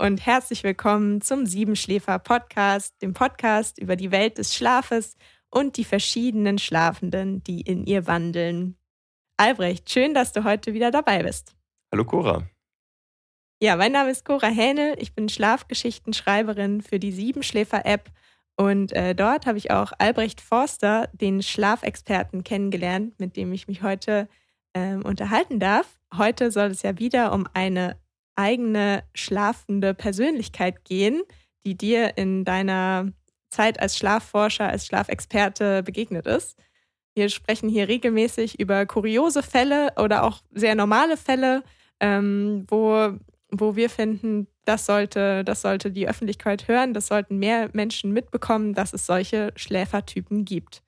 [0.00, 5.14] Und herzlich willkommen zum Siebenschläfer Podcast, dem Podcast über die Welt des Schlafes
[5.50, 8.78] und die verschiedenen Schlafenden, die in ihr wandeln.
[9.36, 11.54] Albrecht, schön, dass du heute wieder dabei bist.
[11.92, 12.48] Hallo Cora.
[13.60, 14.96] Ja, mein Name ist Cora Hähnel.
[14.98, 18.10] Ich bin Schlafgeschichtenschreiberin für die Siebenschläfer-App
[18.56, 23.82] und äh, dort habe ich auch Albrecht Forster, den Schlafexperten, kennengelernt, mit dem ich mich
[23.82, 24.30] heute
[24.72, 26.00] ähm, unterhalten darf.
[26.16, 27.98] Heute soll es ja wieder um eine
[28.40, 31.22] eigene schlafende Persönlichkeit gehen,
[31.66, 33.12] die dir in deiner
[33.50, 36.56] Zeit als Schlafforscher, als Schlafexperte begegnet ist.
[37.14, 41.62] Wir sprechen hier regelmäßig über kuriose Fälle oder auch sehr normale Fälle,
[41.98, 43.12] ähm, wo,
[43.50, 48.72] wo wir finden, das sollte, das sollte die Öffentlichkeit hören, das sollten mehr Menschen mitbekommen,
[48.72, 50.82] dass es solche Schläfertypen gibt.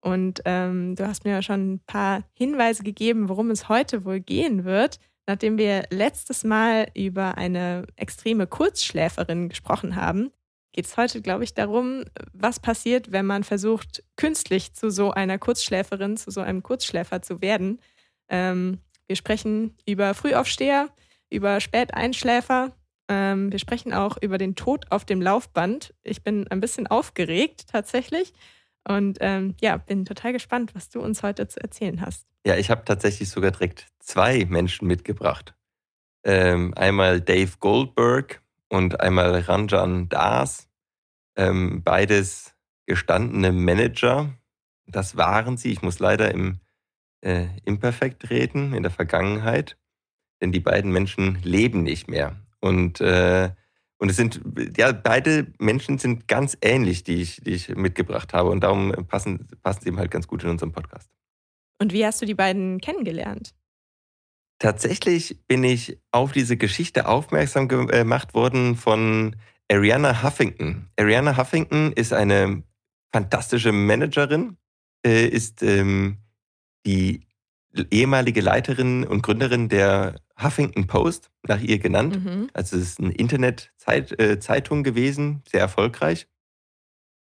[0.00, 4.20] Und ähm, du hast mir ja schon ein paar Hinweise gegeben, worum es heute wohl
[4.20, 10.32] gehen wird, nachdem wir letztes Mal über eine extreme Kurzschläferin gesprochen haben
[10.72, 15.38] geht es heute, glaube ich, darum, was passiert, wenn man versucht, künstlich zu so einer
[15.38, 17.78] Kurzschläferin, zu so einem Kurzschläfer zu werden.
[18.28, 20.88] Ähm, wir sprechen über Frühaufsteher,
[21.30, 22.74] über Späteinschläfer.
[23.08, 25.94] Ähm, wir sprechen auch über den Tod auf dem Laufband.
[26.02, 28.32] Ich bin ein bisschen aufgeregt tatsächlich
[28.86, 32.26] und ähm, ja, bin total gespannt, was du uns heute zu erzählen hast.
[32.46, 35.54] Ja, ich habe tatsächlich sogar direkt zwei Menschen mitgebracht.
[36.24, 40.66] Ähm, einmal Dave Goldberg, und einmal Ranjan Das.
[41.36, 42.54] Ähm, beides
[42.86, 44.32] gestandene Manager.
[44.86, 45.72] Das waren sie.
[45.72, 46.60] Ich muss leider im
[47.20, 49.76] äh, Imperfekt reden, in der Vergangenheit.
[50.40, 52.36] Denn die beiden Menschen leben nicht mehr.
[52.60, 53.50] Und, äh,
[54.02, 54.40] und es sind,
[54.76, 58.50] ja, beide Menschen sind ganz ähnlich, die ich, die ich mitgebracht habe.
[58.50, 61.08] Und darum passen, passen sie eben halt ganz gut in unserem Podcast.
[61.78, 63.54] Und wie hast du die beiden kennengelernt?
[64.58, 69.36] Tatsächlich bin ich auf diese Geschichte aufmerksam gemacht worden von
[69.70, 70.88] Ariana Huffington.
[70.98, 72.64] Ariana Huffington ist eine
[73.12, 74.56] fantastische Managerin,
[75.06, 76.18] äh, ist ähm,
[76.84, 77.28] die
[77.92, 82.24] ehemalige Leiterin und Gründerin der Huffington Post, nach ihr genannt.
[82.24, 82.48] Mhm.
[82.52, 86.26] Also es ist eine Internetzeitung äh, gewesen, sehr erfolgreich.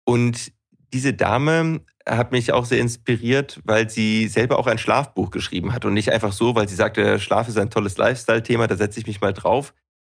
[0.06, 0.52] Und
[0.94, 5.86] diese Dame hat mich auch sehr inspiriert, weil sie selber auch ein Schlafbuch geschrieben hat
[5.86, 9.08] und nicht einfach so, weil sie sagte, Schlaf ist ein tolles Lifestyle-Thema, da setze ich
[9.08, 9.74] mich mal drauf,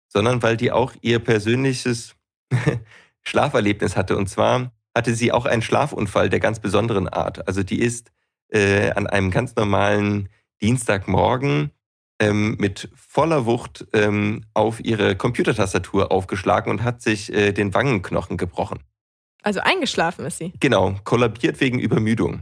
[0.10, 2.16] sondern weil die auch ihr persönliches
[3.22, 4.18] Schlaferlebnis hatte.
[4.18, 7.48] Und zwar hatte sie auch einen Schlafunfall der ganz besonderen Art.
[7.48, 8.12] Also die ist
[8.50, 10.30] äh, an einem ganz normalen
[10.62, 11.72] Dienstagmorgen
[12.20, 18.38] ähm, mit voller Wucht ähm, auf ihre Computertastatur aufgeschlagen und hat sich äh, den Wangenknochen
[18.38, 18.80] gebrochen.
[19.44, 20.54] Also eingeschlafen ist sie.
[20.60, 22.42] Genau, kollabiert wegen Übermüdung.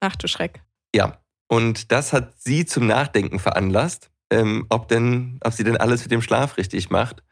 [0.00, 0.62] Ach du Schreck.
[0.94, 1.18] Ja,
[1.48, 6.10] und das hat sie zum Nachdenken veranlasst, ähm, ob, denn, ob sie denn alles mit
[6.10, 7.22] dem Schlaf richtig macht.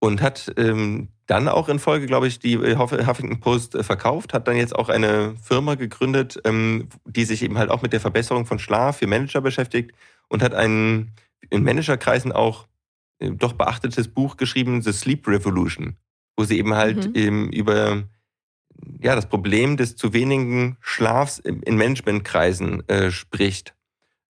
[0.00, 4.46] Und hat ähm, dann auch in Folge, glaube ich, die Huffington Post äh, verkauft, hat
[4.46, 8.46] dann jetzt auch eine Firma gegründet, ähm, die sich eben halt auch mit der Verbesserung
[8.46, 9.92] von Schlaf für Manager beschäftigt
[10.28, 11.12] und hat ein
[11.50, 12.66] in Managerkreisen auch
[13.18, 15.96] äh, doch beachtetes Buch geschrieben, The Sleep Revolution,
[16.36, 17.48] wo sie eben halt mhm.
[17.50, 18.04] über
[19.00, 23.74] ja, das Problem des zu wenigen Schlafs in Managementkreisen äh, spricht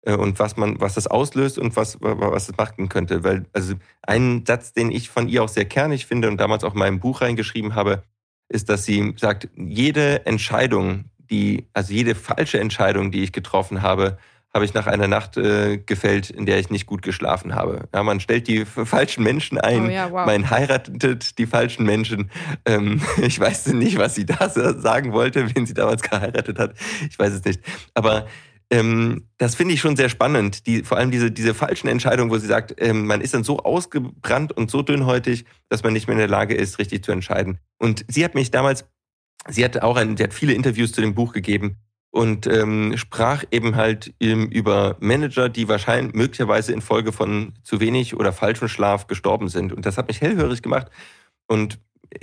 [0.02, 3.24] äh, und was man, was das auslöst und was, was es machen könnte.
[3.24, 6.72] Weil, also ein Satz, den ich von ihr auch sehr kernig finde und damals auch
[6.72, 8.02] in meinem Buch reingeschrieben habe,
[8.48, 14.18] ist, dass sie sagt, jede Entscheidung, die, also jede falsche Entscheidung, die ich getroffen habe,
[14.54, 17.88] habe ich nach einer Nacht äh, gefällt, in der ich nicht gut geschlafen habe.
[17.94, 20.26] Ja, man stellt die falschen Menschen ein, oh ja, wow.
[20.26, 22.30] man heiratet die falschen Menschen.
[22.64, 26.74] Ähm, ich weiß nicht, was sie da sagen wollte, wen sie damals geheiratet hat.
[27.10, 27.60] Ich weiß es nicht.
[27.94, 28.26] Aber
[28.70, 30.66] ähm, das finde ich schon sehr spannend.
[30.66, 33.58] Die, vor allem diese, diese falschen Entscheidungen, wo sie sagt, ähm, man ist dann so
[33.58, 37.58] ausgebrannt und so dünnhäutig, dass man nicht mehr in der Lage ist, richtig zu entscheiden.
[37.78, 38.86] Und sie hat mich damals,
[39.48, 41.76] sie hat auch ein, sie hat viele Interviews zu dem Buch gegeben
[42.18, 48.16] und ähm, sprach eben halt ähm, über Manager, die wahrscheinlich möglicherweise infolge von zu wenig
[48.16, 49.72] oder falschem Schlaf gestorben sind.
[49.72, 50.88] Und das hat mich hellhörig gemacht
[51.46, 51.78] und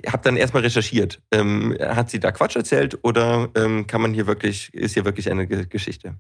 [0.06, 1.22] habe dann erstmal recherchiert.
[1.32, 5.32] Ähm, hat sie da Quatsch erzählt oder ähm, kann man hier wirklich, ist hier wirklich
[5.32, 6.16] eine G Geschichte?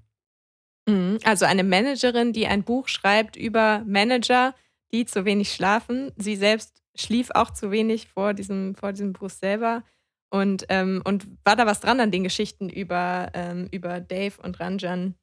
[0.87, 1.19] Mhm.
[1.25, 4.55] Also eine Managerin, die ein Buch schreibt über Manager,
[4.93, 6.13] die zu wenig schlafen.
[6.15, 9.83] Sie selbst schlief auch zu wenig vor diesem, vor diesem Buch selber.
[10.29, 14.59] Und, ähm, und war da was dran an den Geschichten über, ähm, über Dave und
[14.59, 15.15] Ranjan,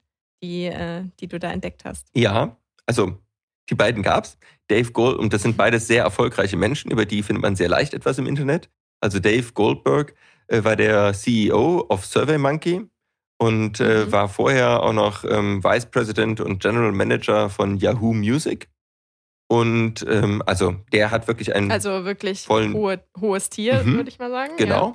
[0.43, 2.09] die, äh, die du da entdeckt hast?
[2.15, 2.57] Ja,
[2.87, 3.19] also
[3.71, 4.39] die beiden gab's.
[4.69, 7.95] Dave Gold, und das sind beides sehr erfolgreiche Menschen, über die findet man sehr leicht
[7.95, 8.71] etwas im Internet.
[9.01, 10.15] Also Dave Goldberg
[10.47, 12.87] äh, war der CEO of SurveyMonkey
[13.39, 14.13] und äh, mhm.
[14.13, 18.69] war vorher auch noch ähm, Vice President und General Manager von Yahoo Music.
[19.53, 21.71] Und ähm, also der hat wirklich einen.
[21.71, 24.55] Also wirklich vollen, hohe, hohes Tier, mhm, würde ich mal sagen.
[24.57, 24.95] Genau.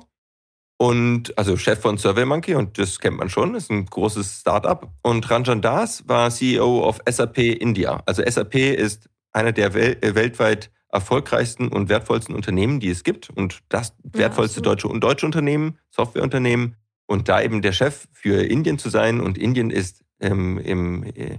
[0.78, 4.90] Und also Chef von SurveyMonkey, und das kennt man schon, ist ein großes Startup.
[5.02, 8.02] Und Ranjan Das war CEO of SAP India.
[8.04, 13.30] Also SAP ist einer der wel äh, weltweit erfolgreichsten und wertvollsten Unternehmen, die es gibt.
[13.30, 16.74] Und das wertvollste ja, deutsche und deutsche Unternehmen, Softwareunternehmen.
[17.06, 19.20] Und da eben der Chef für Indien zu sein.
[19.20, 21.38] Und Indien ist ähm, im äh,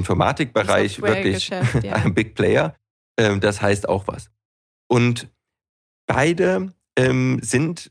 [0.00, 1.62] Informatikbereich wirklich ja.
[1.94, 2.74] ein Big Player.
[3.18, 4.30] Ähm, das heißt auch was.
[4.88, 5.28] Und
[6.06, 7.90] beide ähm, sind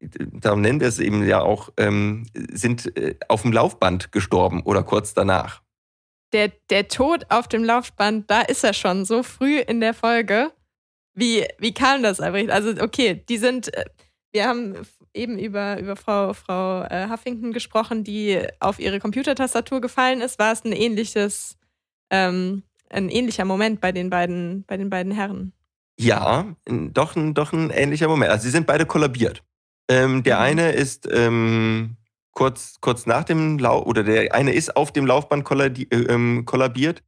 [0.00, 4.82] darum nennen wir es eben ja auch, ähm, sind äh, auf dem Laufband gestorben oder
[4.82, 5.62] kurz danach.
[6.32, 10.52] Der, der Tod auf dem Laufband, da ist er schon so früh in der Folge.
[11.14, 12.52] Wie, wie kam das eigentlich?
[12.52, 13.84] Also, okay, die sind, äh,
[14.36, 14.74] wir haben
[15.14, 20.38] eben über, über Frau, Frau äh, Huffington gesprochen, die auf ihre Computertastatur gefallen ist.
[20.38, 21.56] War es ein ähnliches,
[22.10, 25.54] ähm, ein ähnlicher Moment bei den beiden, bei den beiden Herren?
[25.98, 28.30] Ja, doch ein, doch ein ähnlicher Moment.
[28.30, 29.42] Also sie sind beide kollabiert.
[29.88, 30.42] Ähm, der mhm.
[30.42, 31.96] eine ist ähm,
[32.32, 37.02] kurz, kurz nach dem Lauf, oder der eine ist auf dem Laufband äh, ähm, kollabiert.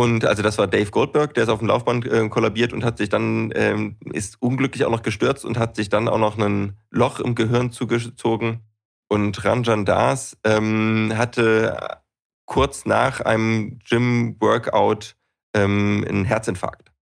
[0.00, 2.96] Und also das war Dave Goldberg, der ist auf dem Laufband äh, kollabiert und hat
[2.96, 6.78] sich dann, ähm, ist unglücklich auch noch gestürzt und hat sich dann auch noch ein
[6.88, 8.60] Loch im Gehirn zugezogen.
[9.08, 12.00] Und Ranjan Das ähm, hatte
[12.46, 15.16] kurz nach einem Gym-Workout
[15.52, 16.92] ähm, einen Herzinfarkt.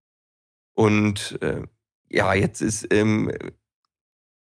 [0.73, 1.61] Und äh,
[2.09, 3.31] ja, jetzt ist ähm,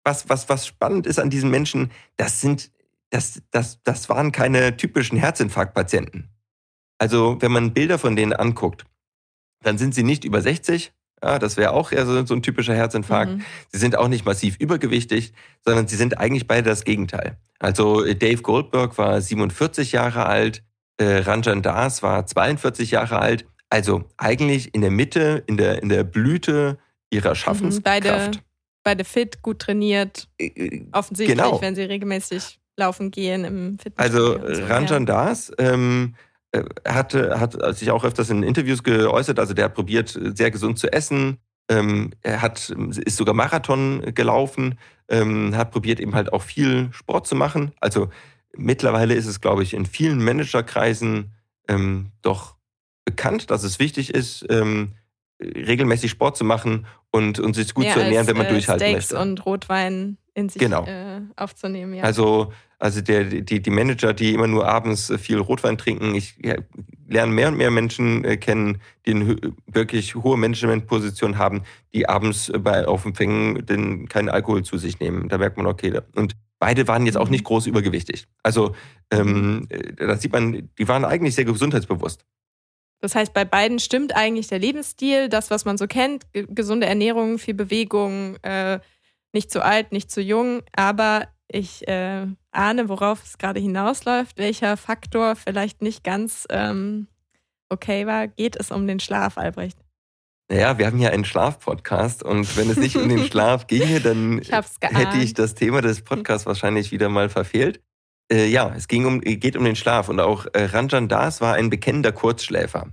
[0.03, 2.71] was, was, was spannend ist an diesen Menschen, das sind,
[3.11, 6.31] das, das, das waren keine typischen Herzinfarktpatienten.
[6.99, 8.85] Also, wenn man Bilder von denen anguckt,
[9.63, 10.93] dann sind sie nicht über 60.
[11.23, 13.33] Ja, das wäre auch eher so, so, ein typischer Herzinfarkt.
[13.33, 13.45] Mhm.
[13.73, 15.33] Sie sind auch nicht massiv übergewichtig,
[15.65, 17.39] sondern sie sind eigentlich beide das Gegenteil.
[17.59, 20.63] Also Dave Goldberg war 47 Jahre alt,
[20.99, 23.47] äh, Ranjan Das war 42 Jahre alt.
[23.71, 26.79] Also eigentlich in der Mitte, in der, in der Blüte
[27.11, 27.83] ihrer mhm, Schaffenskraft.
[27.83, 28.31] Beide
[28.87, 30.29] beide fit, gut trainiert.
[30.39, 31.61] Äh, äh, Offensichtlich, genau.
[31.61, 33.99] wenn sie regelmäßig laufen gehen im Fitness.
[33.99, 35.25] Also so, Ranjan ja.
[35.25, 36.19] Das ähm, äh,
[36.87, 39.39] hatte, hat sich auch öfters in Interviews geäußert.
[39.39, 41.39] Also der hat probiert, sehr gesund zu essen.
[41.69, 44.79] Ähm, er hat, ist sogar Marathon gelaufen,
[45.09, 47.73] ähm, hat probiert eben halt auch viel Sport zu machen.
[47.81, 48.09] Also
[48.57, 51.33] mittlerweile ist es, glaube ich, in vielen Managerkreisen
[51.69, 52.57] ähm, doch
[53.05, 54.95] bekannt, dass es wichtig ist, ähm,
[55.41, 58.51] regelmäßig Sport zu machen und, und sich gut ja, zu ernähren, als, wenn man äh,
[58.51, 59.23] durchhalten Steaks möchte.
[59.23, 60.85] und Rotwein in sich genau.
[60.85, 61.95] äh, aufzunehmen.
[61.95, 62.05] Ja.
[62.05, 66.57] Also, also der, die, die Manager, die immer nur abends viel Rotwein trinken, ich ja,
[67.09, 69.37] lerne mehr und mehr Menschen äh, kennen, die eine
[69.67, 71.63] wirklich hohe Managementposition haben,
[71.95, 75.31] die abends bei Aufempfängen den, keinen Alkohol zu sich nehmen.
[75.31, 76.01] Da merkt man, okay.
[76.15, 77.33] Und beide waren jetzt auch mhm.
[77.33, 78.27] nicht groß übergewichtig.
[78.43, 78.75] Also
[79.11, 79.67] ähm, mhm.
[79.71, 82.27] äh, da sieht man, die waren eigentlich sehr gesundheitsbewusst.
[83.01, 87.39] Das heißt, bei beiden stimmt eigentlich der Lebensstil, das, was man so kennt, gesunde Ernährung,
[87.39, 88.81] viel Bewegung, äh,
[89.37, 90.63] nicht zu alt, nicht zu jung.
[90.75, 97.07] Aber ich äh, ahne, worauf es gerade hinausläuft, welcher Faktor vielleicht nicht ganz ähm,
[97.69, 98.29] okay war.
[98.29, 99.79] Geht es um den Schlaf, Albrecht?
[100.49, 104.39] Naja, wir haben hier einen Schlafpodcast und wenn es nicht um den Schlaf ginge, dann
[104.39, 107.83] ich hätte ich das Thema des Podcasts wahrscheinlich wieder mal verfehlt.
[108.33, 111.55] Äh, ja, es ging um, geht um den Schlaf und auch äh, Ranjan Das war
[111.55, 112.89] ein bekennender Kurzschläfer.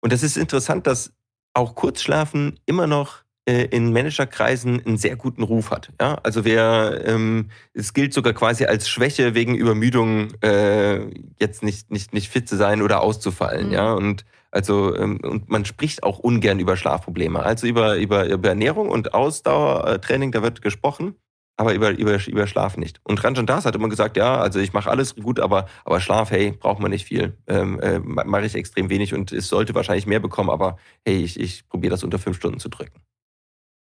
[0.00, 1.12] Und das ist interessant, dass
[1.52, 5.90] auch Kurzschlafen immer noch äh, in Managerkreisen einen sehr guten Ruf hat.
[6.00, 6.18] Ja?
[6.22, 11.00] Also wer, ähm, es gilt sogar quasi als Schwäche wegen Übermüdung äh,
[11.40, 13.68] jetzt nicht, nicht, nicht fit zu sein oder auszufallen.
[13.68, 13.72] Mhm.
[13.72, 13.92] Ja?
[13.92, 17.42] Und also ähm, und man spricht auch ungern über Schlafprobleme.
[17.42, 21.16] Also über, über, über Ernährung und Ausdauertraining, da wird gesprochen
[21.60, 23.02] aber über, über, über Schlaf nicht.
[23.04, 26.30] Und Ranjan Das hat immer gesagt, ja, also ich mache alles gut, aber, aber Schlaf,
[26.30, 27.36] hey, braucht man nicht viel.
[27.46, 31.38] Ähm, äh, mache ich extrem wenig und es sollte wahrscheinlich mehr bekommen, aber hey, ich,
[31.38, 33.02] ich probiere das unter fünf Stunden zu drücken.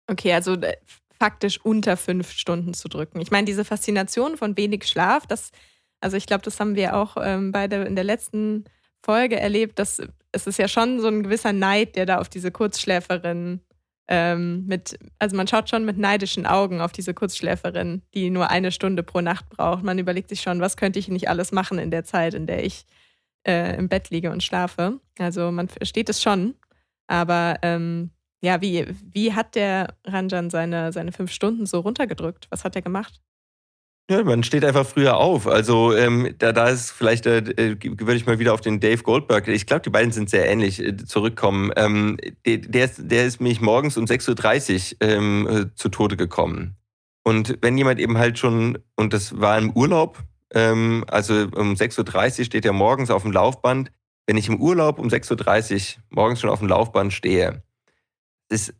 [0.06, 0.76] Okay, also äh,
[1.18, 3.20] faktisch unter fünf Stunden zu drücken.
[3.20, 5.52] Ich meine, diese Faszination von wenig Schlaf, das,
[6.00, 8.64] also ich glaube, das haben wir auch ähm, beide in der letzten
[9.02, 12.50] Folge erlebt, dass es ist ja schon so ein gewisser Neid, der da auf diese
[12.50, 13.60] Kurzschläferin
[14.08, 18.70] ähm, mit, also man schaut schon mit neidischen Augen auf diese Kurzschläferin, die nur eine
[18.70, 19.82] Stunde pro Nacht braucht.
[19.82, 22.64] Man überlegt sich schon, was könnte ich nicht alles machen in der Zeit, in der
[22.64, 22.84] ich
[23.46, 25.00] äh, im Bett liege und schlafe.
[25.18, 26.54] Also man versteht es schon.
[27.06, 28.10] Aber ähm,
[28.44, 32.46] ja, wie, wie hat der Ranjan seine, seine fünf Stunden so runtergedrückt?
[32.50, 33.20] Was hat er gemacht?
[34.10, 35.46] Ja, man steht einfach früher auf.
[35.46, 39.02] Also ähm, da, da ist vielleicht, äh, äh würde ich mal wieder auf den Dave
[39.02, 41.72] Goldberg, ich glaube, die beiden sind sehr ähnlich, äh, zurückkommen.
[41.76, 46.76] Ähm, der, ist, der ist mich morgens um 6.30 Uhr ähm, äh, zu Tode gekommen.
[47.24, 50.18] Und wenn jemand eben halt schon, und das war im Urlaub,
[50.52, 53.90] ähm, also um 6.30 Uhr steht er morgens auf dem Laufband.
[54.26, 57.62] Wenn ich im Urlaub um 6.30 Uhr morgens schon auf dem Laufband stehe,
[58.54, 58.74] ist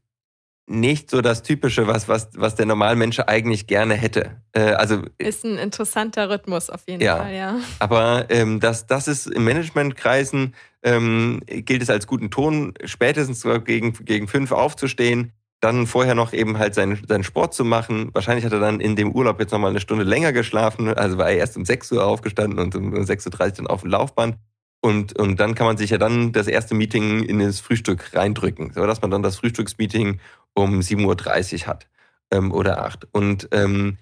[0.66, 4.40] nicht so das Typische, was, was, was der Normalmensch eigentlich gerne hätte.
[4.52, 7.57] Äh, also, ist ein interessanter Rhythmus auf jeden ja, Fall, ja.
[7.81, 13.93] Aber ähm, das, das ist in Managementkreisen ähm, gilt es als guten Ton, spätestens gegen,
[13.93, 18.11] gegen fünf aufzustehen, dann vorher noch eben halt seinen, seinen Sport zu machen.
[18.12, 21.31] Wahrscheinlich hat er dann in dem Urlaub jetzt nochmal eine Stunde länger geschlafen, also war
[21.31, 24.37] er erst um 6 Uhr aufgestanden und um 6.30 Uhr dann auf dem Laufband.
[24.85, 28.71] Und, und dann kann man sich ja dann das erste Meeting in das Frühstück reindrücken,
[28.75, 30.21] sodass man dann das Frühstücksmeeting
[30.53, 31.88] um 7.30 Uhr hat
[32.31, 33.09] ähm, oder 8.
[33.11, 33.97] Und ähm,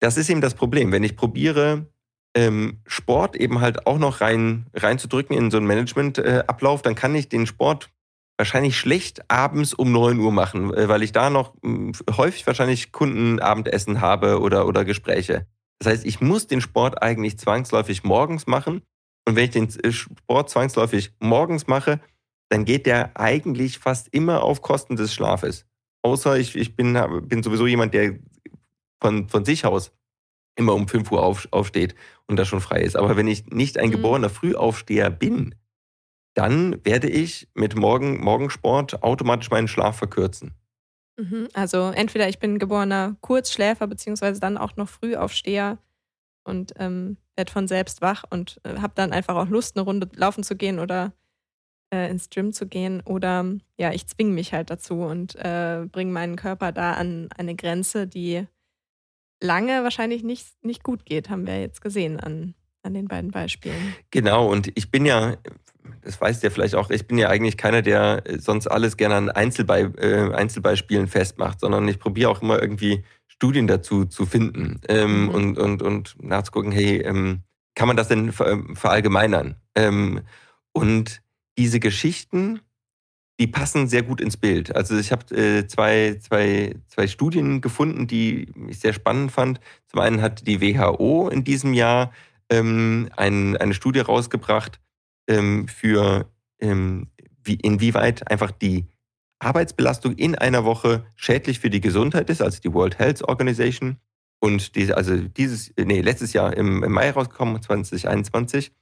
[0.00, 0.90] das ist eben das Problem.
[0.90, 1.86] Wenn ich probiere,
[2.34, 7.14] ähm, Sport eben halt auch noch rein reinzudrücken in so einen Managementablauf, äh, dann kann
[7.14, 7.90] ich den Sport
[8.36, 12.90] wahrscheinlich schlecht abends um 9 Uhr machen, äh, weil ich da noch mh, häufig wahrscheinlich
[12.90, 15.46] Kundenabendessen habe oder, oder Gespräche.
[15.78, 18.82] Das heißt, ich muss den Sport eigentlich zwangsläufig morgens machen
[19.26, 22.00] und wenn ich den Sport zwangsläufig morgens mache,
[22.50, 25.66] dann geht der eigentlich fast immer auf Kosten des Schlafes.
[26.02, 28.18] Außer ich, ich bin, bin sowieso jemand, der
[29.00, 29.92] von, von sich aus
[30.56, 31.94] immer um 5 Uhr auf, aufsteht
[32.26, 32.96] und da schon frei ist.
[32.96, 33.92] Aber wenn ich nicht ein mhm.
[33.92, 35.54] geborener Frühaufsteher bin,
[36.34, 40.52] dann werde ich mit Morgen, Morgensport automatisch meinen Schlaf verkürzen.
[41.16, 41.48] Mhm.
[41.54, 45.78] Also entweder ich bin geborener Kurzschläfer, beziehungsweise dann auch noch Frühaufsteher
[46.44, 50.08] und ähm, werde von selbst wach und äh, habe dann einfach auch Lust, eine Runde
[50.14, 51.12] laufen zu gehen oder
[51.92, 53.02] äh, ins Gym zu gehen.
[53.04, 53.44] Oder
[53.78, 58.06] ja, ich zwinge mich halt dazu und äh, bringe meinen Körper da an eine Grenze,
[58.06, 58.46] die
[59.42, 63.94] lange wahrscheinlich nicht, nicht gut geht, haben wir jetzt gesehen an, an den beiden Beispielen.
[64.10, 65.36] Genau, und ich bin ja,
[66.02, 69.16] das weißt du ja vielleicht auch, ich bin ja eigentlich keiner, der sonst alles gerne
[69.16, 73.04] an Einzelbe äh, Einzelbeispielen festmacht, sondern ich probiere auch immer irgendwie
[73.44, 75.28] Studien dazu zu finden ähm, mhm.
[75.28, 77.42] und, und, und nachzugucken, hey, ähm,
[77.74, 79.56] kann man das denn verallgemeinern?
[79.74, 80.22] Ähm,
[80.72, 81.20] und
[81.58, 82.60] diese Geschichten,
[83.38, 84.74] die passen sehr gut ins Bild.
[84.74, 89.60] Also ich habe äh, zwei, zwei, zwei Studien gefunden, die ich sehr spannend fand.
[89.88, 92.12] Zum einen hat die WHO in diesem Jahr
[92.48, 94.80] ähm, ein, eine Studie rausgebracht
[95.28, 97.08] ähm, für ähm,
[97.42, 98.86] wie, inwieweit einfach die
[99.38, 103.96] Arbeitsbelastung in einer Woche schädlich für die Gesundheit ist, also die World Health Organization.
[104.40, 108.72] Und diese, also dieses, nee, letztes Jahr im, im Mai rausgekommen, 2021.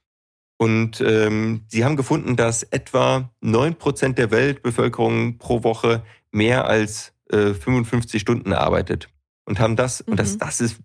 [0.57, 7.53] Und ähm, sie haben gefunden, dass etwa 9% der Weltbevölkerung pro Woche mehr als äh,
[7.53, 9.09] 55 Stunden arbeitet.
[9.45, 10.11] Und haben das, mhm.
[10.11, 10.39] und das, mhm.
[10.39, 10.79] das ist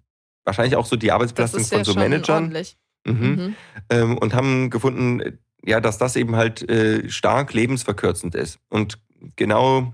[0.44, 2.56] wahrscheinlich auch so die Arbeitsbelastung von ja so Managern.
[3.04, 3.12] Mhm.
[3.12, 3.54] Mhm.
[3.90, 8.58] Ähm, und haben gefunden, ja, dass das eben halt äh, stark lebensverkürzend ist.
[8.68, 8.98] Und
[9.36, 9.92] genau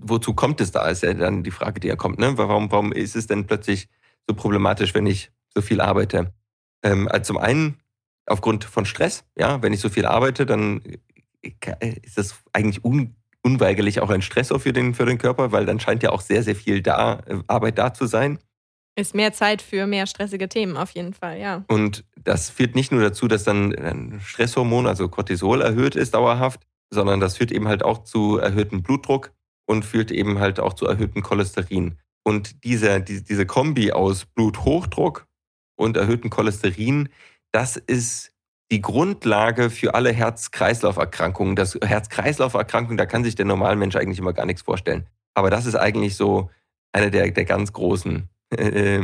[0.00, 2.18] wozu kommt es da, ist ja dann die Frage, die ja kommt.
[2.18, 2.38] Ne?
[2.38, 3.88] Warum, warum ist es denn plötzlich
[4.26, 6.32] so problematisch, wenn ich so viel arbeite?
[6.82, 7.80] Ähm, also zum einen
[8.26, 9.24] aufgrund von Stress.
[9.36, 10.82] Ja, wenn ich so viel arbeite, dann
[11.42, 15.66] äh, ist das eigentlich un, unweigerlich auch ein Stressor für den, für den Körper, weil
[15.66, 18.38] dann scheint ja auch sehr, sehr viel da, äh, Arbeit da zu sein.
[18.96, 21.64] Ist mehr Zeit für mehr stressige Themen auf jeden Fall, ja.
[21.68, 26.66] Und das führt nicht nur dazu, dass dann ein Stresshormon, also Cortisol, erhöht ist dauerhaft,
[26.90, 29.32] sondern das führt eben halt auch zu erhöhtem Blutdruck
[29.66, 31.98] und führt eben halt auch zu erhöhtem Cholesterin.
[32.24, 35.26] Und diese, diese Kombi aus Bluthochdruck
[35.76, 37.08] und erhöhtem Cholesterin,
[37.52, 38.32] das ist
[38.70, 41.56] die Grundlage für alle Herz-Kreislauf-Erkrankungen.
[41.56, 45.06] Das Herz-Kreislauf-Erkrankung, da kann sich der normale Mensch eigentlich immer gar nichts vorstellen.
[45.34, 46.50] Aber das ist eigentlich so
[46.92, 49.00] eine der, der ganz großen äh,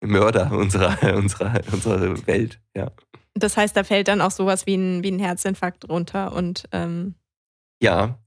[0.00, 2.60] Mörder unserer, unserer, unserer Welt.
[2.76, 2.90] Ja.
[3.34, 7.14] Das heißt, da fällt dann auch sowas wie ein, wie ein Herzinfarkt runter und ähm
[7.82, 8.18] ja,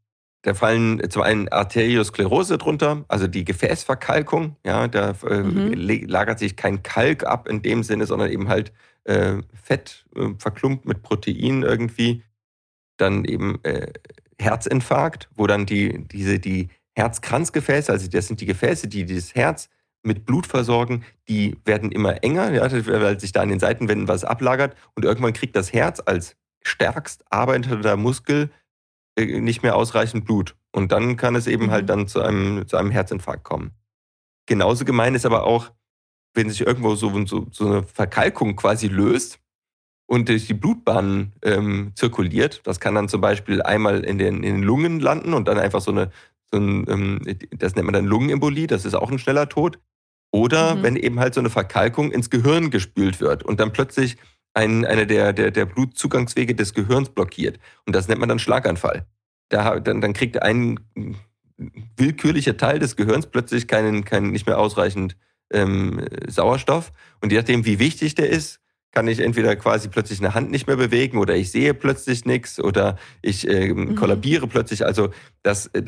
[0.44, 4.56] da fallen zum einen Arteriosklerose drunter, also die Gefäßverkalkung.
[4.66, 5.74] Ja, da äh, mhm.
[6.08, 8.72] lagert sich kein Kalk ab in dem Sinne, sondern eben halt
[9.06, 12.24] äh, Fett äh, verklumpt mit Protein irgendwie.
[12.98, 13.92] Dann eben äh,
[14.40, 19.70] Herzinfarkt, wo dann die, diese, die Herzkranzgefäße, also das sind die Gefäße, die das Herz
[20.08, 24.24] mit Blut versorgen, die werden immer enger, ja, weil sich da an den Seitenwänden was
[24.24, 28.50] ablagert und irgendwann kriegt das Herz als stärkst arbeitender Muskel
[29.18, 30.56] äh, nicht mehr ausreichend Blut.
[30.72, 31.90] Und dann kann es eben halt mhm.
[31.90, 33.72] halt dann zu einem, zu einem Herzinfarkt kommen.
[34.46, 35.72] Genauso gemein ist aber auch,
[36.34, 39.40] wenn sich irgendwo so, so, so eine Verkalkung quasi löst
[40.08, 42.62] und durch die Blutbahnen ähm, zirkuliert.
[42.66, 45.82] Das kann dann zum Beispiel einmal in den, in den Lungen landen und dann einfach
[45.82, 46.12] so eine,
[46.52, 49.80] so ein, ähm, das nennt man dann Lungenembolie, das ist auch ein schneller Tod.
[50.38, 50.84] Oder mhm.
[50.84, 54.18] wenn eben halt so eine Verkalkung ins Gehirn gespült wird und dann plötzlich
[54.54, 57.60] ein, eine der, der, der Blutzugangswege des Gehirns blockiert.
[57.88, 59.08] Und das nennt man dann Schlaganfall.
[59.50, 60.80] Da, dann, dann kriegt ein
[61.96, 65.18] willkürlicher Teil des Gehirns plötzlich keinen, keinen nicht mehr ausreichend
[65.52, 66.92] ähm, Sauerstoff.
[67.20, 68.60] Und je nachdem, wie wichtig der ist,
[68.92, 72.60] kann ich entweder quasi plötzlich eine Hand nicht mehr bewegen oder ich sehe plötzlich nichts
[72.60, 73.96] oder ich äh, mhm.
[73.96, 74.86] kollabiere plötzlich.
[74.86, 75.10] Also
[75.42, 75.82] das äh,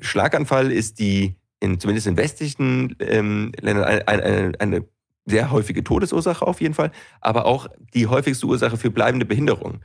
[0.00, 4.84] Schlaganfall ist die, in, zumindest in westlichen ähm, Ländern, eine, eine, eine
[5.24, 9.80] sehr häufige Todesursache auf jeden Fall, aber auch die häufigste Ursache für bleibende Behinderung.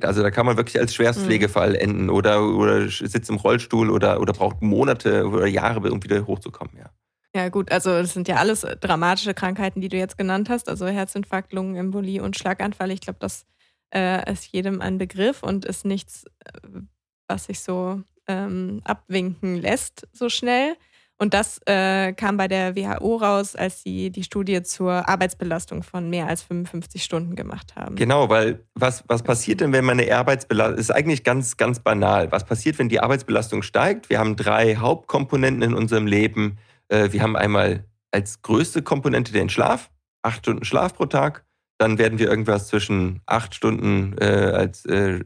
[0.00, 1.76] Also da kann man wirklich als Schwerstpflegefall mhm.
[1.76, 6.76] enden oder, oder sitzt im Rollstuhl oder, oder braucht Monate oder Jahre, um wieder hochzukommen,
[6.76, 6.90] ja.
[7.34, 10.86] Ja, gut, also das sind ja alles dramatische Krankheiten, die du jetzt genannt hast, also
[10.86, 12.90] Herzinfarkt, Lungenembolie und Schlaganfall.
[12.90, 13.46] Ich glaube, das
[13.94, 16.80] äh, ist jedem ein Begriff und ist nichts, äh,
[17.28, 20.76] was sich so ähm, abwinken lässt so schnell.
[21.22, 26.10] Und das äh, kam bei der WHO raus, als sie die Studie zur Arbeitsbelastung von
[26.10, 27.94] mehr als 55 Stunden gemacht haben.
[27.94, 32.32] Genau, weil was, was passiert denn, wenn meine Arbeitsbelastung, ist eigentlich ganz, ganz banal.
[32.32, 34.10] Was passiert, wenn die Arbeitsbelastung steigt?
[34.10, 36.58] Wir haben drei Hauptkomponenten in unserem Leben.
[36.88, 39.90] Äh, wir haben einmal als größte Komponente den Schlaf,
[40.22, 41.44] acht Stunden Schlaf pro Tag.
[41.78, 45.20] Dann werden wir irgendwas zwischen acht Stunden äh, als äh,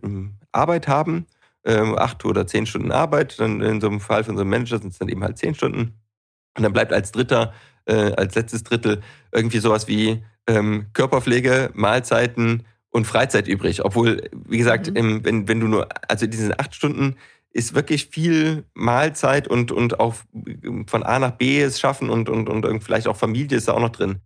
[0.52, 1.24] Arbeit haben
[1.66, 3.38] ähm, acht oder zehn Stunden Arbeit.
[3.38, 5.54] Dann in so einem Fall von so einem Manager sind es dann eben halt zehn
[5.54, 6.00] Stunden.
[6.56, 7.52] Und dann bleibt als dritter,
[7.85, 13.85] äh, als letztes Drittel irgendwie sowas wie ähm, Körperpflege, Mahlzeiten und Freizeit übrig.
[13.85, 14.96] Obwohl, wie gesagt, mhm.
[14.96, 17.16] im, wenn, wenn du nur, also diese acht Stunden
[17.50, 20.14] ist wirklich viel Mahlzeit und, und auch
[20.87, 23.80] von A nach B es schaffen und, und, und vielleicht auch Familie ist da auch
[23.80, 24.20] noch drin.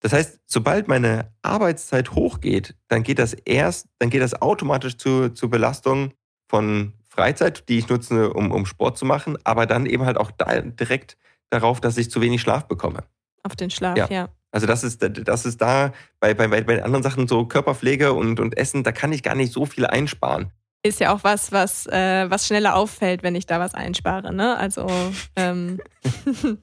[0.00, 5.28] Das heißt, sobald meine Arbeitszeit hochgeht, dann geht das erst, dann geht das automatisch zu,
[5.28, 6.12] zu Belastung
[6.50, 10.32] von Freizeit, die ich nutze, um, um Sport zu machen, aber dann eben halt auch
[10.32, 11.16] da direkt
[11.48, 13.04] darauf, dass ich zu wenig Schlaf bekomme.
[13.44, 14.08] Auf den Schlaf, ja.
[14.10, 14.28] ja.
[14.50, 18.58] Also das ist, das ist da bei, bei, bei anderen Sachen so Körperpflege und, und
[18.58, 20.50] Essen, da kann ich gar nicht so viel einsparen.
[20.82, 24.34] Ist ja auch was, was, äh, was schneller auffällt, wenn ich da was einspare.
[24.34, 24.56] Ne?
[24.56, 24.88] Also
[25.36, 25.78] ähm,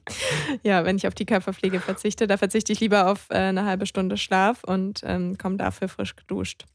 [0.62, 3.86] ja, wenn ich auf die Körperpflege verzichte, da verzichte ich lieber auf äh, eine halbe
[3.86, 6.66] Stunde Schlaf und ähm, komme dafür frisch geduscht.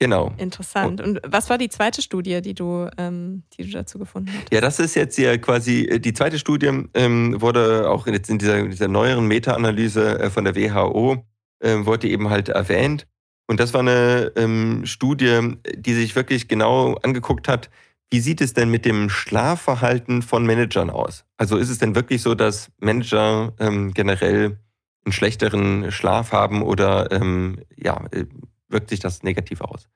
[0.00, 0.32] Genau.
[0.38, 1.00] Interessant.
[1.00, 4.52] Und was war die zweite Studie, die du, ähm, die du dazu gefunden hast?
[4.52, 8.38] Ja, das ist jetzt ja quasi, äh, die zweite Studie ähm, wurde auch jetzt in
[8.38, 11.24] dieser, dieser neueren Meta-Analyse äh, von der WHO,
[11.60, 13.08] äh, wurde eben halt erwähnt.
[13.48, 17.70] Und das war eine ähm, Studie, die sich wirklich genau angeguckt hat,
[18.10, 21.24] wie sieht es denn mit dem Schlafverhalten von Managern aus?
[21.36, 24.58] Also ist es denn wirklich so, dass Manager ähm, generell
[25.04, 28.24] einen schlechteren Schlaf haben oder ähm, ja, äh,
[28.68, 29.88] wirkt sich das negativ aus.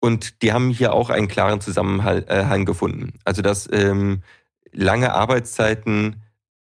[0.00, 3.14] Und die haben hier auch einen klaren Zusammenhang äh, gefunden.
[3.24, 4.22] Also dass ähm,
[4.72, 6.22] lange Arbeitszeiten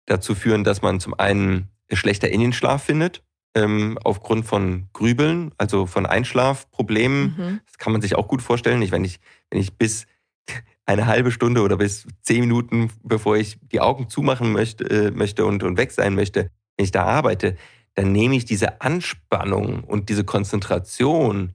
[0.06, 3.22] dazu führen, dass man zum einen schlechter Innenschlaf findet,
[3.54, 7.34] ähm, aufgrund von Grübeln, also von Einschlafproblemen.
[7.36, 7.60] Mhm.
[7.66, 8.82] Das kann man sich auch gut vorstellen.
[8.82, 10.06] Ich, wenn, ich, wenn ich bis
[10.86, 15.44] eine halbe Stunde oder bis zehn Minuten, bevor ich die Augen zumachen möchte, äh, möchte
[15.44, 17.56] und, und weg sein möchte, wenn ich da arbeite,
[17.94, 21.54] dann nehme ich diese Anspannung und diese Konzentration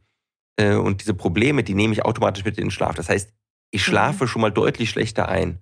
[0.58, 2.96] äh, und diese Probleme, die nehme ich automatisch mit in den Schlaf.
[2.96, 3.32] Das heißt,
[3.72, 3.92] ich mhm.
[3.92, 4.28] schlafe mhm.
[4.28, 5.60] schon mal deutlich schlechter ein.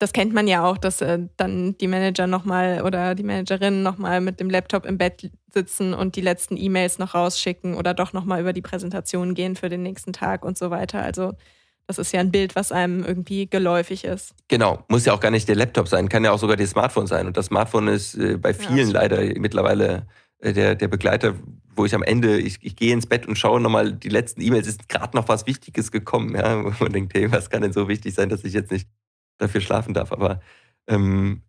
[0.00, 4.20] Das kennt man ja auch, dass äh, dann die Manager nochmal oder die Managerinnen nochmal
[4.20, 8.40] mit dem Laptop im Bett sitzen und die letzten E-Mails noch rausschicken oder doch nochmal
[8.40, 11.00] über die Präsentation gehen für den nächsten Tag und so weiter.
[11.02, 11.34] Also
[11.86, 14.34] das ist ja ein Bild, was einem irgendwie geläufig ist.
[14.48, 17.06] Genau, muss ja auch gar nicht der Laptop sein, kann ja auch sogar das Smartphone
[17.06, 17.26] sein.
[17.26, 20.06] Und das Smartphone ist äh, bei vielen ja, leider mittlerweile
[20.38, 21.34] äh, der, der Begleiter,
[21.76, 24.66] wo ich am Ende, ich, ich gehe ins Bett und schaue nochmal die letzten E-Mails,
[24.66, 27.88] ist gerade noch was Wichtiges gekommen, ja, wo man denkt, hey, was kann denn so
[27.88, 28.88] wichtig sein, dass ich jetzt nicht
[29.38, 30.12] dafür schlafen darf.
[30.12, 30.40] Aber
[30.86, 31.42] ähm,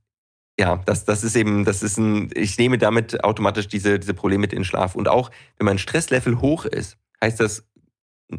[0.60, 4.42] ja, das, das ist eben, das ist ein, ich nehme damit automatisch diese, diese Probleme
[4.42, 4.96] mit in den Schlaf.
[4.96, 7.68] Und auch wenn mein Stresslevel hoch ist, heißt das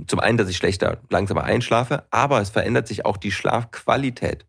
[0.06, 4.46] zum einen, dass ich schlechter, langsamer einschlafe, aber es verändert sich auch die Schlafqualität.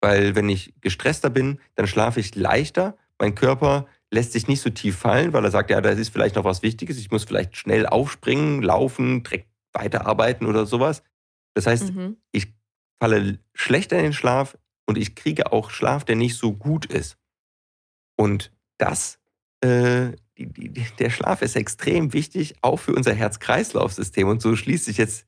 [0.00, 2.96] Weil wenn ich gestresster bin, dann schlafe ich leichter.
[3.18, 6.36] Mein Körper lässt sich nicht so tief fallen, weil er sagt, ja, da ist vielleicht
[6.36, 6.98] noch was Wichtiges.
[6.98, 11.02] Ich muss vielleicht schnell aufspringen, laufen, direkt weiterarbeiten oder sowas.
[11.54, 12.18] Das heißt, mhm.
[12.32, 12.52] ich
[13.00, 17.16] falle schlechter in den Schlaf und ich kriege auch Schlaf, der nicht so gut ist.
[18.16, 19.18] Und das
[19.62, 24.28] äh, die, die, der Schlaf ist extrem wichtig, auch für unser Herz-Kreislauf-System.
[24.28, 25.26] Und so schließt sich jetzt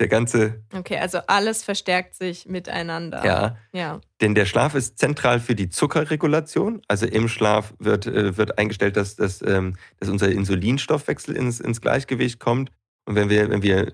[0.00, 0.62] der ganze.
[0.72, 3.24] Okay, also alles verstärkt sich miteinander.
[3.24, 3.56] Ja.
[3.72, 4.00] ja.
[4.20, 6.82] Denn der Schlaf ist zentral für die Zuckerregulation.
[6.88, 11.80] Also im Schlaf wird, äh, wird eingestellt, dass, dass, ähm, dass unser Insulinstoffwechsel ins, ins
[11.80, 12.70] Gleichgewicht kommt.
[13.06, 13.92] Und wenn wir, wenn wir,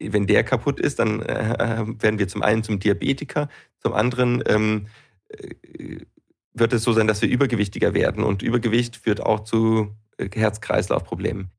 [0.00, 3.48] wenn der kaputt ist, dann äh, werden wir zum einen zum Diabetiker,
[3.80, 4.88] zum anderen ähm,
[5.28, 6.00] äh,
[6.58, 8.24] wird es so sein, dass wir übergewichtiger werden.
[8.24, 11.50] Und Übergewicht führt auch zu äh, Herz-Kreislauf-Problemen.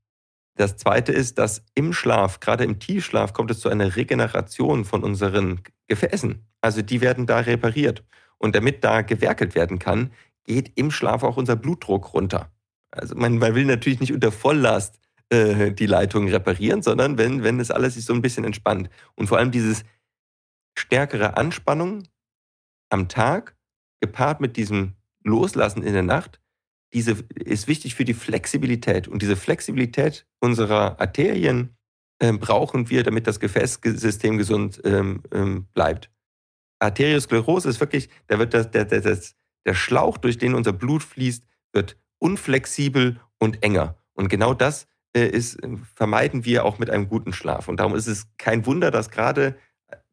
[0.55, 5.03] Das zweite ist, dass im Schlaf, gerade im Tiefschlaf, kommt es zu einer Regeneration von
[5.03, 6.47] unseren Gefäßen.
[6.61, 8.03] Also die werden da repariert.
[8.39, 10.11] Und damit da gewerkelt werden kann,
[10.43, 12.51] geht im Schlaf auch unser Blutdruck runter.
[12.91, 17.59] Also man, man will natürlich nicht unter Volllast äh, die Leitung reparieren, sondern wenn, wenn
[17.59, 18.89] das alles sich so ein bisschen entspannt.
[19.15, 19.83] Und vor allem dieses
[20.75, 22.03] stärkere Anspannung
[22.89, 23.56] am Tag
[24.01, 26.39] gepaart mit diesem Loslassen in der Nacht,
[26.93, 29.07] diese ist wichtig für die Flexibilität.
[29.07, 31.75] Und diese Flexibilität unserer Arterien
[32.19, 36.09] äh, brauchen wir, damit das Gefäßsystem gesund ähm, ähm, bleibt.
[36.79, 41.03] Arteriosklerose ist wirklich, da wird das, der, der, das, der Schlauch, durch den unser Blut
[41.03, 43.97] fließt, wird unflexibel und enger.
[44.13, 45.59] Und genau das äh, ist,
[45.95, 47.67] vermeiden wir auch mit einem guten Schlaf.
[47.67, 49.57] Und darum ist es kein Wunder, dass gerade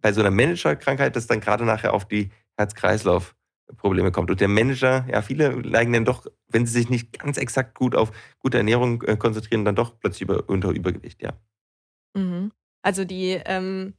[0.00, 3.34] bei so einer Managerkrankheit das dann gerade nachher auf die Herz-Kreislauf
[3.76, 4.30] Probleme kommt.
[4.30, 7.94] Und der Manager, ja, viele neigen dann doch, wenn sie sich nicht ganz exakt gut
[7.94, 11.32] auf gute Ernährung äh, konzentrieren, dann doch plötzlich über, unter Übergewicht, ja.
[12.14, 12.52] Mhm.
[12.82, 13.94] Also die, ähm,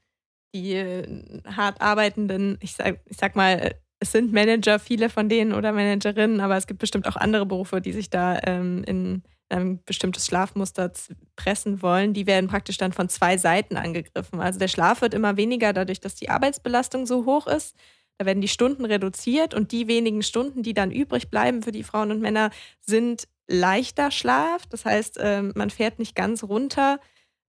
[0.54, 5.54] die äh, hart arbeitenden, ich sag, ich sag mal, es sind Manager, viele von denen
[5.54, 9.84] oder Managerinnen, aber es gibt bestimmt auch andere Berufe, die sich da ähm, in ein
[9.86, 10.92] bestimmtes Schlafmuster
[11.36, 14.40] pressen wollen, die werden praktisch dann von zwei Seiten angegriffen.
[14.40, 17.76] Also der Schlaf wird immer weniger dadurch, dass die Arbeitsbelastung so hoch ist.
[18.18, 21.84] Da werden die Stunden reduziert und die wenigen Stunden, die dann übrig bleiben für die
[21.84, 22.50] Frauen und Männer,
[22.82, 24.66] sind leichter Schlaf.
[24.68, 27.00] Das heißt, ähm, man fährt nicht ganz runter.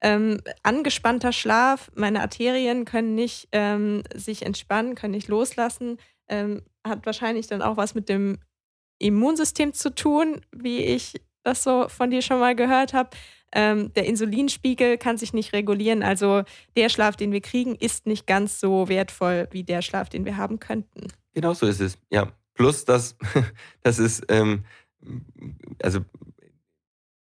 [0.03, 5.99] Ähm, angespannter Schlaf, meine Arterien können nicht ähm, sich entspannen, können nicht loslassen,
[6.29, 8.39] ähm, hat wahrscheinlich dann auch was mit dem
[8.99, 13.11] Immunsystem zu tun, wie ich das so von dir schon mal gehört habe.
[13.59, 16.03] Ähm, der Insulinspiegel kann sich nicht regulieren.
[16.03, 16.43] Also
[16.77, 20.37] der Schlaf, den wir kriegen, ist nicht ganz so wertvoll wie der Schlaf, den wir
[20.37, 21.09] haben könnten.
[21.33, 21.97] Genau so ist es.
[22.11, 22.31] Ja.
[22.53, 23.17] Plus, dass
[23.83, 24.65] das ist, ähm,
[25.83, 26.01] also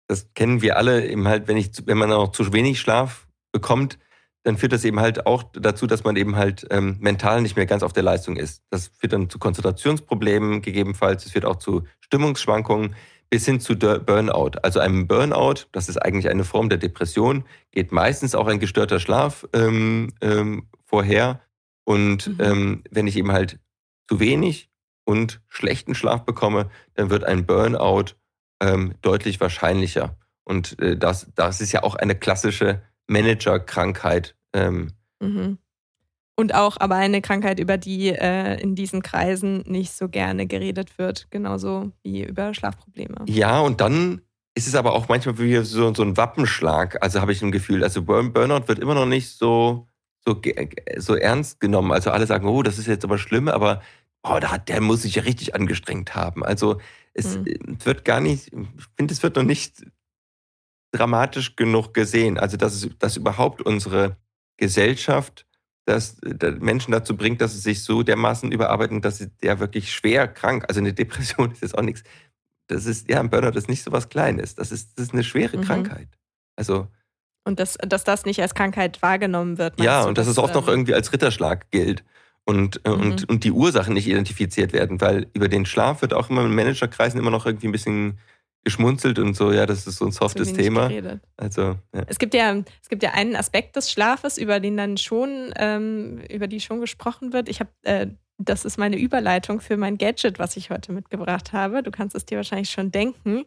[0.09, 3.99] das kennen wir alle eben halt, wenn ich, wenn man auch zu wenig Schlaf bekommt,
[4.43, 7.67] dann führt das eben halt auch dazu, dass man eben halt ähm, mental nicht mehr
[7.67, 8.63] ganz auf der Leistung ist.
[8.69, 11.25] Das führt dann zu Konzentrationsproblemen gegebenenfalls.
[11.25, 12.95] Es führt auch zu Stimmungsschwankungen
[13.31, 14.59] bis hin zu Burnout.
[14.63, 19.01] Also einem Burnout, das ist eigentlich eine Form der Depression, geht meistens auch ein gestörter
[19.01, 21.41] Schlaf ähm, ähm, vorher.
[21.85, 22.37] Und mhm.
[22.41, 23.59] ähm, wenn ich eben halt
[24.09, 24.71] zu wenig
[25.05, 28.15] und schlechten Schlaf bekomme, dann wird ein Burnout
[28.61, 30.17] ähm, deutlich wahrscheinlicher.
[30.45, 34.37] Und äh, das, das ist ja auch eine klassische Managerkrankheit.
[34.53, 35.59] Ähm, mhm.
[36.39, 40.99] Und auch aber eine Krankheit, über die äh, in diesen Kreisen nicht so gerne geredet
[40.99, 43.25] wird, genauso wie über Schlafprobleme.
[43.27, 44.21] Ja, und dann
[44.55, 47.03] ist es aber auch manchmal wie so, so ein Wappenschlag.
[47.03, 49.89] Also habe ich ein Gefühl, also Burnout wird immer noch nicht so,
[50.25, 50.41] so,
[50.97, 51.93] so ernst genommen.
[51.93, 53.83] Also alle sagen, oh, das ist jetzt aber schlimm, aber
[54.23, 56.45] oh, der muss sich ja richtig angestrengt haben.
[56.45, 56.81] Also
[57.15, 57.79] es hm.
[57.85, 59.87] wird gar nicht, ich finde, es wird noch nicht
[60.93, 62.39] dramatisch genug gesehen.
[62.39, 64.17] Also dass, es, dass überhaupt unsere
[64.57, 65.47] Gesellschaft
[65.87, 66.17] das
[66.59, 70.65] Menschen dazu bringt, dass sie sich so dermaßen überarbeiten, dass sie ja wirklich schwer krank,
[70.69, 72.03] also eine Depression ist jetzt auch nichts,
[72.67, 75.25] das ist, ja, ein Burnout ist nicht so was Kleines, das ist, das ist eine
[75.25, 75.63] schwere mhm.
[75.63, 76.09] Krankheit.
[76.57, 76.89] Also.
[77.45, 79.81] Und dass, dass das nicht als Krankheit wahrgenommen wird.
[79.81, 82.05] Ja, und dass es oft noch irgendwie als Ritterschlag gilt
[82.45, 83.01] und, äh, mhm.
[83.01, 86.55] und, und die Ursachen nicht identifiziert werden, weil über den Schlaf wird auch immer in
[86.55, 88.19] Managerkreisen immer noch irgendwie ein bisschen
[88.67, 90.91] geschmunzelt und so, ja, das ist so ein softes Thema.
[91.37, 92.03] Also, ja.
[92.09, 92.53] Es gibt ja,
[92.83, 96.81] es gibt ja einen Aspekt des Schlafes, über den dann schon, ähm, über die schon
[96.81, 97.49] gesprochen wird.
[97.49, 101.85] Ich habe, äh, das ist meine Überleitung für mein Gadget, was ich heute mitgebracht habe.
[101.85, 103.45] Du kannst es dir wahrscheinlich schon denken.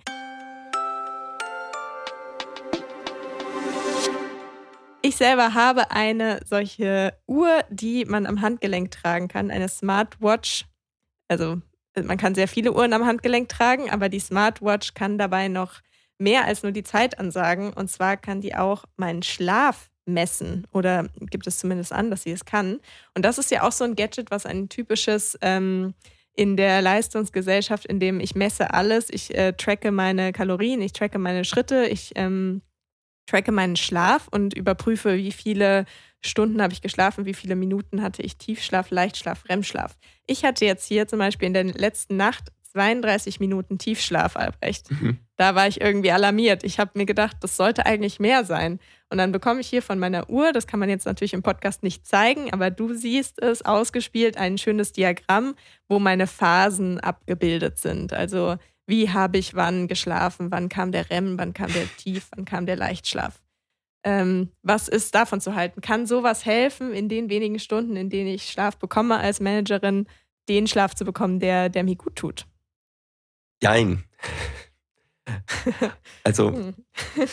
[5.02, 10.66] Ich selber habe eine solche Uhr, die man am Handgelenk tragen kann, eine Smartwatch.
[11.28, 11.62] Also
[11.95, 15.82] man kann sehr viele Uhren am Handgelenk tragen, aber die Smartwatch kann dabei noch
[16.17, 17.73] mehr als nur die Zeit ansagen.
[17.73, 22.32] Und zwar kann die auch meinen Schlaf messen oder gibt es zumindest an, dass sie
[22.32, 22.80] es kann.
[23.15, 25.93] Und das ist ja auch so ein Gadget, was ein typisches ähm,
[26.36, 29.10] in der Leistungsgesellschaft, in dem ich messe alles.
[29.10, 32.62] Ich äh, tracke meine Kalorien, ich tracke meine Schritte, ich ähm,
[33.28, 35.86] tracke meinen Schlaf und überprüfe, wie viele
[36.22, 39.98] Stunden habe ich geschlafen, wie viele Minuten hatte ich Tiefschlaf, Leichtschlaf, REM-Schlaf.
[40.28, 44.92] Ich hatte jetzt hier zum Beispiel in der letzten Nacht 32 Minuten Tiefschlaf, Albrecht.
[44.92, 45.18] Mhm.
[45.38, 46.64] Da war ich irgendwie alarmiert.
[46.64, 48.80] Ich habe mir gedacht, das sollte eigentlich mehr sein.
[49.10, 51.82] Und dann bekomme ich hier von meiner Uhr, das kann man jetzt natürlich im Podcast
[51.82, 55.56] nicht zeigen, aber du siehst es ausgespielt, ein schönes Diagramm,
[55.88, 58.14] wo meine Phasen abgebildet sind.
[58.14, 62.46] Also wie habe ich wann geschlafen, wann kam der REM, wann kam der Tief, wann
[62.46, 63.40] kam der Leichtschlaf.
[64.04, 65.82] Ähm, was ist davon zu halten?
[65.82, 70.08] Kann sowas helfen, in den wenigen Stunden, in denen ich Schlaf bekomme als Managerin,
[70.48, 72.46] den Schlaf zu bekommen, der, der mir gut tut?
[73.62, 74.06] Jein.
[76.24, 76.76] also, hm.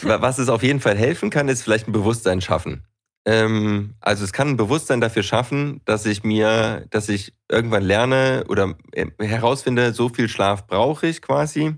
[0.03, 2.85] was es auf jeden Fall helfen kann, ist vielleicht ein Bewusstsein schaffen.
[3.27, 8.45] Ähm, also es kann ein Bewusstsein dafür schaffen, dass ich mir, dass ich irgendwann lerne
[8.49, 11.75] oder äh, herausfinde, so viel Schlaf brauche ich quasi.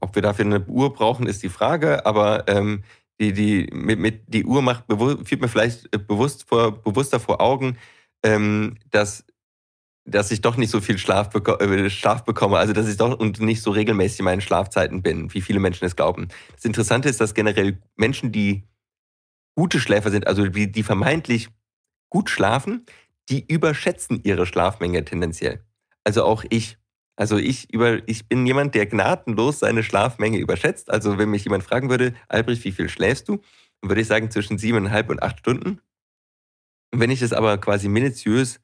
[0.00, 2.84] ob wir dafür eine Uhr brauchen, ist die Frage, aber ähm,
[3.20, 7.40] die, die, mit, mit, die Uhr macht, führt mir vielleicht äh, bewusst vor, bewusster vor
[7.40, 7.78] Augen,
[8.22, 9.24] ähm, dass,
[10.04, 13.18] dass ich doch nicht so viel Schlaf, beko äh, Schlaf bekomme, also dass ich doch
[13.18, 16.28] und nicht so regelmäßig in meinen Schlafzeiten bin, wie viele Menschen es glauben.
[16.54, 18.64] Das Interessante ist, dass generell Menschen, die
[19.54, 21.48] gute Schläfer sind, also die, die vermeintlich
[22.10, 22.84] gut schlafen,
[23.28, 25.64] die überschätzen ihre Schlafmenge tendenziell.
[26.04, 26.78] Also auch ich.
[27.16, 30.90] Also ich, über, ich bin jemand, der gnadenlos seine Schlafmenge überschätzt.
[30.90, 33.40] Also wenn mich jemand fragen würde, Albrecht, wie viel schläfst du?
[33.80, 35.80] Dann würde ich sagen zwischen siebeneinhalb und acht Stunden.
[36.92, 38.60] Und wenn ich das aber quasi minutiös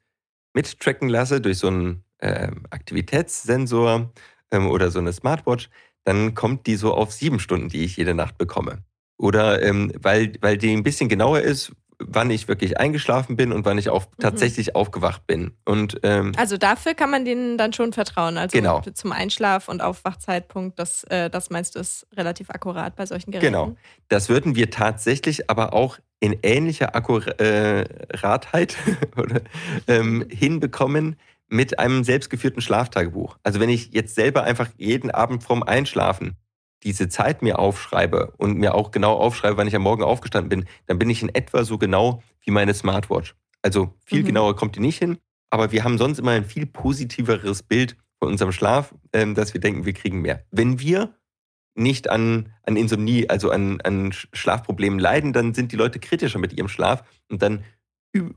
[0.53, 4.13] mittracken lasse durch so einen äh, Aktivitätssensor
[4.51, 5.69] ähm, oder so eine Smartwatch,
[6.03, 8.83] dann kommt die so auf sieben Stunden, die ich jede Nacht bekomme.
[9.17, 11.71] Oder ähm, weil, weil die ein bisschen genauer ist,
[12.07, 14.21] wann ich wirklich eingeschlafen bin und wann ich auch mhm.
[14.21, 15.51] tatsächlich aufgewacht bin.
[15.65, 18.37] Und, ähm, also dafür kann man denen dann schon vertrauen.
[18.37, 18.81] Also genau.
[18.81, 23.53] zum Einschlaf- und Aufwachzeitpunkt, das, äh, das meinst du ist relativ akkurat bei solchen Geräten.
[23.53, 23.75] Genau.
[24.07, 28.77] Das würden wir tatsächlich aber auch in ähnlicher Akkuratheit
[29.17, 29.41] oder,
[29.87, 31.17] ähm, hinbekommen
[31.49, 33.37] mit einem selbstgeführten Schlaftagebuch.
[33.43, 36.37] Also wenn ich jetzt selber einfach jeden Abend vorm Einschlafen
[36.83, 40.69] diese Zeit mir aufschreibe und mir auch genau aufschreibe, wann ich am Morgen aufgestanden bin,
[40.85, 43.35] dann bin ich in etwa so genau wie meine Smartwatch.
[43.61, 44.27] Also viel mhm.
[44.27, 45.17] genauer kommt die nicht hin,
[45.49, 49.61] aber wir haben sonst immer ein viel positiveres Bild von unserem Schlaf, ähm, dass wir
[49.61, 50.45] denken, wir kriegen mehr.
[50.51, 51.15] Wenn wir
[51.75, 56.53] nicht an, an Insomnie, also an, an Schlafproblemen leiden, dann sind die Leute kritischer mit
[56.53, 57.63] ihrem Schlaf und dann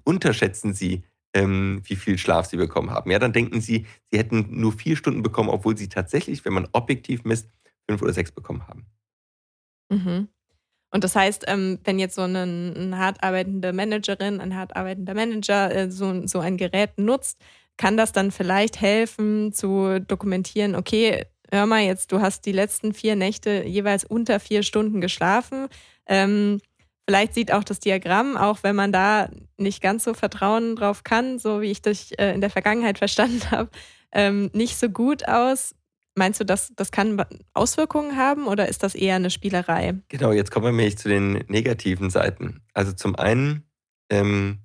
[0.05, 1.05] unterschätzen sie,
[1.35, 3.11] ähm, wie viel Schlaf sie bekommen haben.
[3.11, 6.69] Ja, dann denken sie, sie hätten nur vier Stunden bekommen, obwohl sie tatsächlich, wenn man
[6.73, 7.51] objektiv misst,
[7.89, 8.87] fünf oder sechs bekommen haben.
[9.91, 10.29] Mhm.
[10.91, 15.15] Und das heißt, ähm, wenn jetzt so eine, eine hart arbeitende Managerin, ein hart arbeitender
[15.15, 17.39] Manager äh, so, so ein Gerät nutzt,
[17.77, 22.95] kann das dann vielleicht helfen zu dokumentieren, okay, hör mal jetzt, du hast die letzten
[22.95, 25.69] vier Nächte jeweils unter vier Stunden geschlafen.
[26.07, 26.61] Ähm,
[27.07, 31.39] vielleicht sieht auch das Diagramm, auch wenn man da nicht ganz so Vertrauen drauf kann,
[31.39, 33.71] so wie ich das äh, in der Vergangenheit verstanden habe,
[34.13, 35.75] ähm, nicht so gut aus.
[36.19, 39.95] Meinst du, das, das kann Auswirkungen haben oder ist das eher eine Spielerei?
[40.09, 42.63] Genau, jetzt kommen wir nämlich zu den negativen Seiten.
[42.73, 43.65] Also zum einen
[44.11, 44.61] ähm,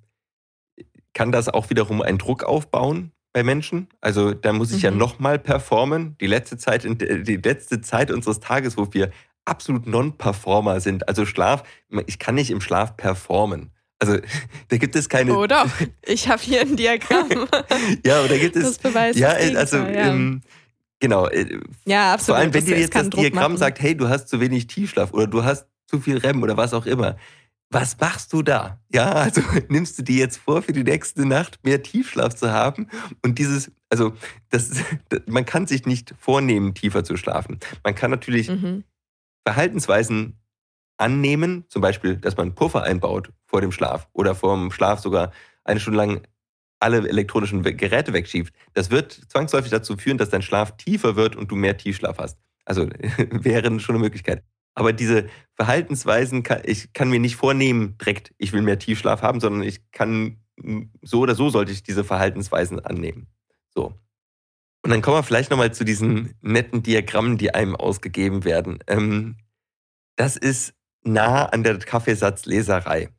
[1.12, 3.88] kann das auch wiederum einen Druck aufbauen bei Menschen.
[4.00, 4.84] Also da muss ich mhm.
[4.84, 6.16] ja nochmal performen.
[6.22, 9.10] Die letzte Zeit, die letzte Zeit unseres Tages, wo wir
[9.44, 11.06] absolut Non-Performer sind.
[11.06, 11.64] Also Schlaf,
[12.06, 13.72] ich kann nicht im Schlaf performen.
[13.98, 14.18] Also
[14.68, 15.36] da gibt es keine.
[15.36, 15.68] Oh doch,
[16.02, 17.28] ich habe hier ein Diagramm.
[18.06, 18.64] ja, da gibt es.
[18.64, 20.08] Das beweist ja, also ja.
[20.08, 20.40] Ähm,
[21.02, 21.26] Genau.
[21.26, 22.26] Äh, ja, absolut.
[22.26, 23.56] Vor allem, wenn dir jetzt das Diagramm machen.
[23.56, 26.72] sagt, hey, du hast zu wenig Tiefschlaf oder du hast zu viel REM oder was
[26.72, 27.16] auch immer.
[27.70, 28.78] Was machst du da?
[28.92, 32.86] Ja, also nimmst du dir jetzt vor, für die nächste Nacht mehr Tiefschlaf zu haben
[33.20, 34.12] und dieses, also
[34.50, 34.70] das,
[35.26, 37.58] man kann sich nicht vornehmen, tiefer zu schlafen.
[37.82, 38.84] Man kann natürlich mhm.
[39.44, 40.38] Verhaltensweisen
[40.98, 45.32] annehmen, zum Beispiel, dass man Puffer einbaut vor dem Schlaf oder vor dem Schlaf sogar
[45.64, 46.22] eine Stunde lang
[46.82, 51.50] alle elektronischen Geräte wegschiebt, das wird zwangsläufig dazu führen, dass dein Schlaf tiefer wird und
[51.50, 52.38] du mehr Tiefschlaf hast.
[52.64, 52.86] Also
[53.30, 54.42] wäre schon eine Möglichkeit.
[54.74, 59.40] Aber diese Verhaltensweisen, kann, ich kann mir nicht vornehmen, direkt, ich will mehr Tiefschlaf haben,
[59.40, 60.38] sondern ich kann,
[61.02, 63.26] so oder so sollte ich diese Verhaltensweisen annehmen.
[63.74, 63.94] So.
[64.82, 68.78] Und dann kommen wir vielleicht nochmal zu diesen netten Diagrammen, die einem ausgegeben werden.
[68.86, 69.36] Ähm,
[70.16, 73.10] das ist nah an der Kaffeesatzleserei.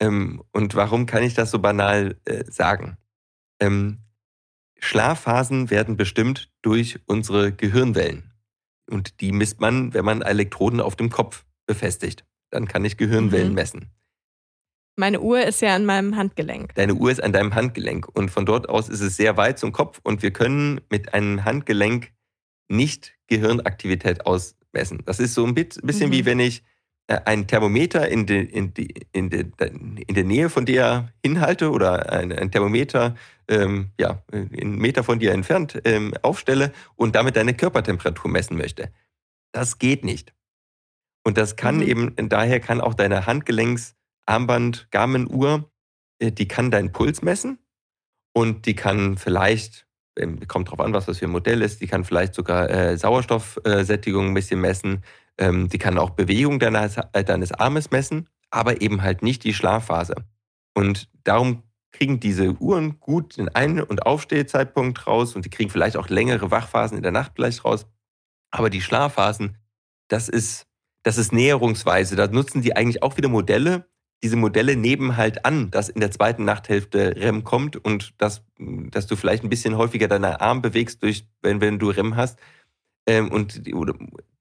[0.00, 2.96] Ähm, und warum kann ich das so banal äh, sagen?
[3.60, 3.98] Ähm,
[4.78, 8.32] Schlafphasen werden bestimmt durch unsere Gehirnwellen.
[8.88, 12.24] Und die misst man, wenn man Elektroden auf dem Kopf befestigt.
[12.50, 13.54] Dann kann ich Gehirnwellen mhm.
[13.54, 13.90] messen.
[14.96, 16.74] Meine Uhr ist ja an meinem Handgelenk.
[16.74, 18.08] Deine Uhr ist an deinem Handgelenk.
[18.08, 20.00] Und von dort aus ist es sehr weit zum Kopf.
[20.02, 22.12] Und wir können mit einem Handgelenk
[22.68, 25.02] nicht Gehirnaktivität ausmessen.
[25.04, 26.12] Das ist so ein bisschen mhm.
[26.12, 26.64] wie wenn ich
[27.08, 32.12] ein Thermometer in, de, in, de, in, de, in der Nähe von dir hinhalte oder
[32.12, 33.14] ein, ein Thermometer
[33.48, 38.92] ähm, ja, einen Meter von dir entfernt ähm, aufstelle und damit deine Körpertemperatur messen möchte.
[39.52, 40.34] Das geht nicht.
[41.24, 41.82] Und das kann mhm.
[41.82, 45.70] eben, daher kann auch deine Handgelenksarmband Garmin-Uhr,
[46.18, 47.58] äh, die kann deinen Puls messen
[48.34, 49.87] und die kann vielleicht,
[50.48, 54.28] kommt drauf an, was das für ein Modell ist, die kann vielleicht sogar äh, Sauerstoffsättigung
[54.28, 55.02] ein bisschen messen
[55.38, 59.54] ähm, die kann auch Bewegung deines, äh, deines Armes messen, aber eben halt nicht die
[59.54, 60.16] Schlafphase.
[60.74, 65.96] Und darum kriegen diese Uhren gut den Ein- und Aufstehzeitpunkt raus und die kriegen vielleicht
[65.96, 67.86] auch längere Wachphasen in der Nacht vielleicht raus.
[68.50, 69.56] Aber die Schlafphasen,
[70.08, 70.66] das ist,
[71.02, 72.16] das ist näherungsweise.
[72.16, 73.88] Da nutzen die eigentlich auch wieder Modelle.
[74.22, 79.06] Diese Modelle nehmen halt an, dass in der zweiten Nachthälfte REM kommt und dass, dass
[79.06, 82.38] du vielleicht ein bisschen häufiger deinen Arm bewegst, durch, wenn, wenn du REM hast.
[83.06, 83.74] Ähm, und die,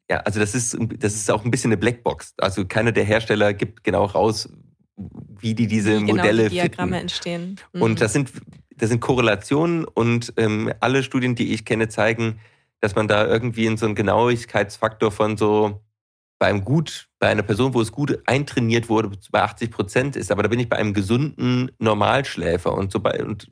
[0.10, 2.34] ja, also das ist, das ist auch ein bisschen eine Blackbox.
[2.38, 4.50] Also keiner der Hersteller gibt genau raus,
[4.96, 7.02] wie die diese wie genau Modelle die Diagramme fitten.
[7.02, 7.60] entstehen.
[7.74, 7.82] Mhm.
[7.82, 8.32] Und das sind,
[8.76, 12.40] das sind Korrelationen und ähm, alle Studien, die ich kenne, zeigen,
[12.80, 15.82] dass man da irgendwie in so einen Genauigkeitsfaktor von so
[16.40, 20.32] bei einem gut, bei einer Person, wo es gut eintrainiert wurde, bei 80 Prozent ist.
[20.32, 23.50] Aber da bin ich bei einem gesunden Normalschläfer und so bei, und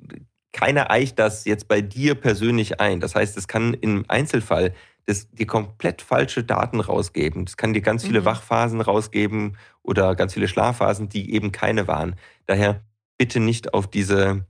[0.54, 3.00] keiner eicht das jetzt bei dir persönlich ein.
[3.00, 4.74] Das heißt, es kann im Einzelfall
[5.06, 7.46] das dir komplett falsche Daten rausgeben.
[7.46, 8.26] Das kann dir ganz viele mhm.
[8.26, 12.16] Wachphasen rausgeben oder ganz viele Schlafphasen, die eben keine waren.
[12.46, 12.82] Daher
[13.18, 14.46] bitte nicht auf diese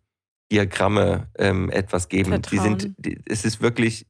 [0.52, 2.30] Diagramme ähm, etwas geben.
[2.30, 2.52] Vertrauen.
[2.52, 4.08] Die sind, die, es ist wirklich,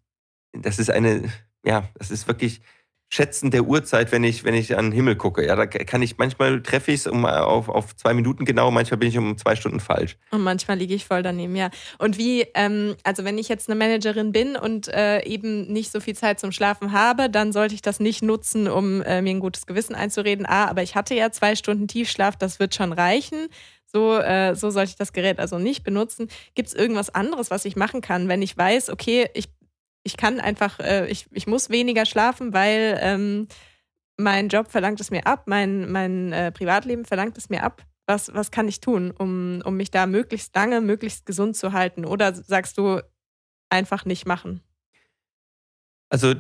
[0.52, 1.32] das ist eine,
[1.64, 2.62] ja, das ist wirklich
[3.10, 5.46] Schätzen der Uhrzeit, wenn ich, wenn ich an den Himmel gucke.
[5.46, 8.98] Ja, da kann ich manchmal treffe ich es um, auf, auf zwei Minuten genau, manchmal
[8.98, 10.18] bin ich um zwei Stunden falsch.
[10.32, 11.70] Und manchmal liege ich voll daneben, ja.
[12.00, 16.00] Und wie, ähm, also wenn ich jetzt eine Managerin bin und äh, eben nicht so
[16.00, 19.40] viel Zeit zum Schlafen habe, dann sollte ich das nicht nutzen, um äh, mir ein
[19.40, 20.46] gutes Gewissen einzureden.
[20.46, 23.48] Ah, aber ich hatte ja zwei Stunden Tiefschlaf, das wird schon reichen.
[23.96, 26.28] So, äh, so sollte ich das Gerät also nicht benutzen.
[26.54, 29.46] Gibt es irgendwas anderes, was ich machen kann, wenn ich weiß, okay, ich
[30.06, 33.48] ich kann einfach, äh, ich, ich muss weniger schlafen, weil ähm,
[34.18, 37.84] mein Job verlangt es mir ab, mein, mein äh, Privatleben verlangt es mir ab.
[38.06, 42.06] Was, was kann ich tun, um, um mich da möglichst lange, möglichst gesund zu halten?
[42.06, 43.02] Oder sagst du,
[43.70, 44.62] einfach nicht machen?
[46.10, 46.36] Also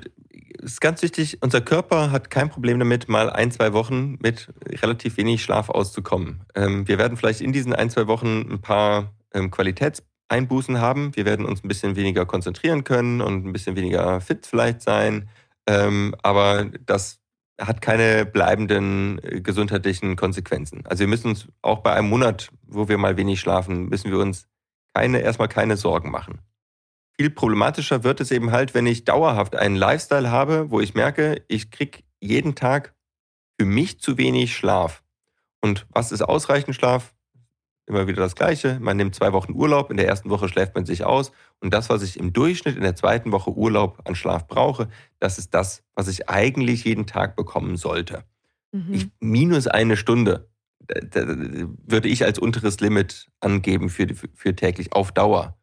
[0.59, 4.53] es ist ganz wichtig, unser Körper hat kein Problem damit, mal ein, zwei Wochen mit
[4.69, 6.45] relativ wenig Schlaf auszukommen.
[6.53, 11.15] Ähm, wir werden vielleicht in diesen ein, zwei Wochen ein paar ähm, Qualitäts Einbußen haben.
[11.15, 15.29] Wir werden uns ein bisschen weniger konzentrieren können und ein bisschen weniger fit vielleicht sein.
[15.67, 17.19] Ähm, aber das
[17.59, 20.85] hat keine bleibenden äh, gesundheitlichen Konsequenzen.
[20.85, 24.19] Also wir müssen uns auch bei einem Monat, wo wir mal wenig schlafen, müssen wir
[24.19, 24.47] uns
[24.93, 26.41] keine, erstmal keine Sorgen machen.
[27.17, 31.43] Viel problematischer wird es eben halt, wenn ich dauerhaft einen Lifestyle habe, wo ich merke,
[31.47, 32.93] ich kriege jeden Tag
[33.57, 35.03] für mich zu wenig Schlaf.
[35.61, 37.14] Und was ist ausreichend Schlaf?
[37.87, 38.79] Immer wieder das Gleiche.
[38.79, 41.89] Man nimmt zwei Wochen Urlaub, in der ersten Woche schläft man sich aus und das,
[41.89, 44.87] was ich im Durchschnitt in der zweiten Woche Urlaub an Schlaf brauche,
[45.19, 48.23] das ist das, was ich eigentlich jeden Tag bekommen sollte.
[48.71, 48.93] Mhm.
[48.93, 50.49] Ich, minus eine Stunde
[50.87, 55.57] da, da, würde ich als unteres Limit angeben für, für, täglich auf Dauer.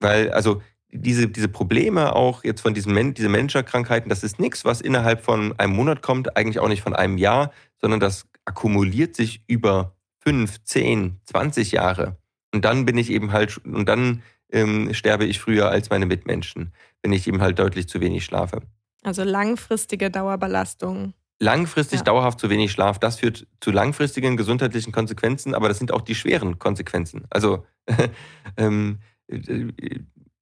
[0.00, 4.80] Weil, also diese, diese Probleme auch jetzt von diesen diese Managerkrankheiten, das ist nichts, was
[4.80, 9.42] innerhalb von einem Monat kommt, eigentlich auch nicht von einem Jahr, sondern das akkumuliert sich
[9.46, 12.16] über fünf, zehn, zwanzig Jahre.
[12.52, 16.72] Und dann bin ich eben halt, und dann ähm, sterbe ich früher als meine Mitmenschen,
[17.02, 18.62] wenn ich eben halt deutlich zu wenig schlafe.
[19.02, 21.14] Also langfristige Dauerbelastung.
[21.38, 22.04] Langfristig ja.
[22.04, 26.14] dauerhaft zu wenig Schlaf, das führt zu langfristigen gesundheitlichen Konsequenzen, aber das sind auch die
[26.14, 27.24] schweren Konsequenzen.
[27.30, 27.64] Also
[28.58, 28.98] ähm,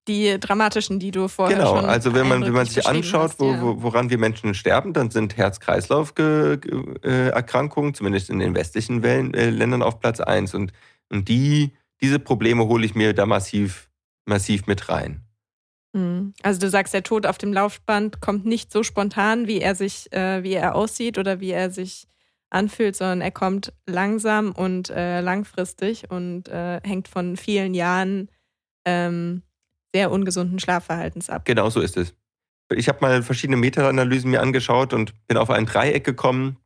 [0.08, 3.30] die dramatischen, die du vorher genau, schon Genau, also wenn man, wenn man sich anschaut,
[3.30, 3.62] hast, ja.
[3.62, 10.00] wo, woran wir Menschen sterben, dann sind Herz-Kreislauf-Erkrankungen, zumindest in den westlichen äh, Ländern, auf
[10.00, 10.54] Platz 1.
[10.54, 10.72] Und,
[11.08, 13.88] und die, diese Probleme hole ich mir da massiv,
[14.24, 15.22] massiv mit rein.
[15.94, 16.34] Hm.
[16.42, 20.12] Also du sagst, der Tod auf dem Laufband kommt nicht so spontan, wie er sich,
[20.12, 22.08] äh, wie er aussieht oder wie er sich
[22.50, 28.30] anfühlt, sondern er kommt langsam und äh, langfristig und äh, hängt von vielen Jahren
[28.84, 29.42] ähm,
[29.94, 31.44] sehr ungesunden Schlafverhaltens ab.
[31.44, 32.14] Genau so ist es.
[32.74, 36.58] Ich habe mal verschiedene Meta-Analysen mir angeschaut und bin auf ein Dreieck gekommen.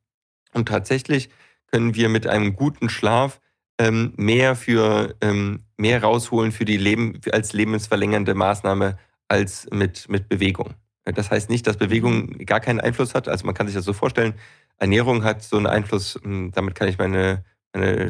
[0.52, 1.30] Und tatsächlich
[1.70, 3.40] können wir mit einem guten Schlaf
[3.78, 10.28] ähm, mehr für ähm, mehr rausholen für die Leben als lebensverlängernde Maßnahme als mit, mit
[10.28, 10.74] Bewegung.
[11.04, 13.28] Das heißt nicht, dass Bewegung gar keinen Einfluss hat.
[13.28, 14.34] Also man kann sich das so vorstellen,
[14.78, 18.08] Ernährung hat so einen Einfluss, hm, damit kann ich meine, meine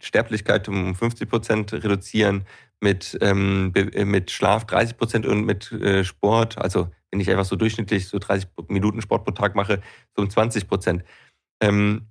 [0.00, 2.44] Sterblichkeit um 50 Prozent reduzieren,
[2.80, 7.44] mit, ähm, äh, mit Schlaf 30 Prozent und mit äh, Sport, also wenn ich einfach
[7.44, 9.82] so durchschnittlich so 30 Minuten Sport pro Tag mache,
[10.16, 11.04] so um 20 Prozent.
[11.60, 12.06] Ähm,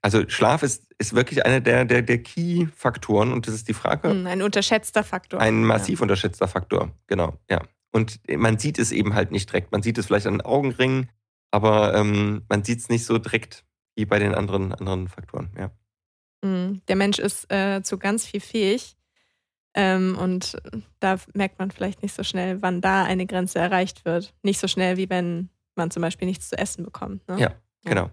[0.00, 4.10] also Schlaf ist, ist wirklich einer der, der, der Key-Faktoren und das ist die Frage.
[4.10, 5.40] Hm, ein unterschätzter Faktor.
[5.40, 6.02] Ein massiv ja.
[6.02, 7.62] unterschätzter Faktor, genau, ja.
[7.90, 9.70] Und man sieht es eben halt nicht direkt.
[9.70, 11.10] Man sieht es vielleicht an den Augenringen,
[11.52, 13.64] aber ähm, man sieht es nicht so direkt
[13.94, 15.70] wie bei den anderen, anderen Faktoren, ja.
[16.44, 18.98] Hm, der Mensch ist äh, zu ganz viel fähig.
[19.72, 20.56] Ähm, und
[21.00, 24.34] da merkt man vielleicht nicht so schnell, wann da eine Grenze erreicht wird.
[24.42, 27.26] Nicht so schnell, wie wenn man zum Beispiel nichts zu essen bekommt.
[27.28, 27.40] Ne?
[27.40, 28.10] Ja, genau.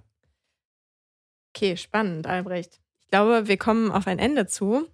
[1.54, 2.80] Okay, spannend, Albrecht.
[3.02, 4.88] Ich glaube, wir kommen auf ein Ende zu.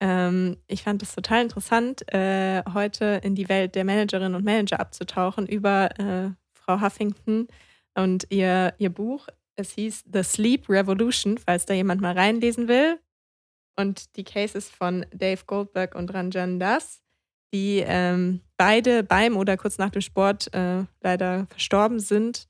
[0.00, 4.78] Ähm, ich fand es total interessant, äh, heute in die Welt der Managerinnen und Manager
[4.78, 7.48] abzutauchen über äh, Frau Huffington
[7.94, 9.26] und ihr, ihr Buch.
[9.56, 12.98] Es hieß The Sleep Revolution, falls da jemand mal reinlesen will
[13.76, 17.00] und die Cases von Dave Goldberg und Ranjan Das.
[17.52, 22.48] die ähm, beide beim oder kurz nach dem Sport äh, leider verstorben sind.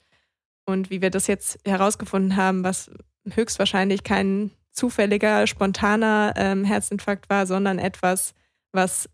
[0.64, 2.90] Und wie wir das jetzt herausgefunden haben, was
[3.30, 8.32] höchstwahrscheinlich kein zufälliger, spontaner ähm, Herzinfarkt war, sondern etwas,
[8.72, 9.10] was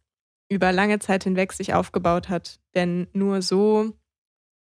[0.49, 2.61] über lange Zeit hinweg sich aufgebaut hat.
[2.76, 3.93] Denn nur so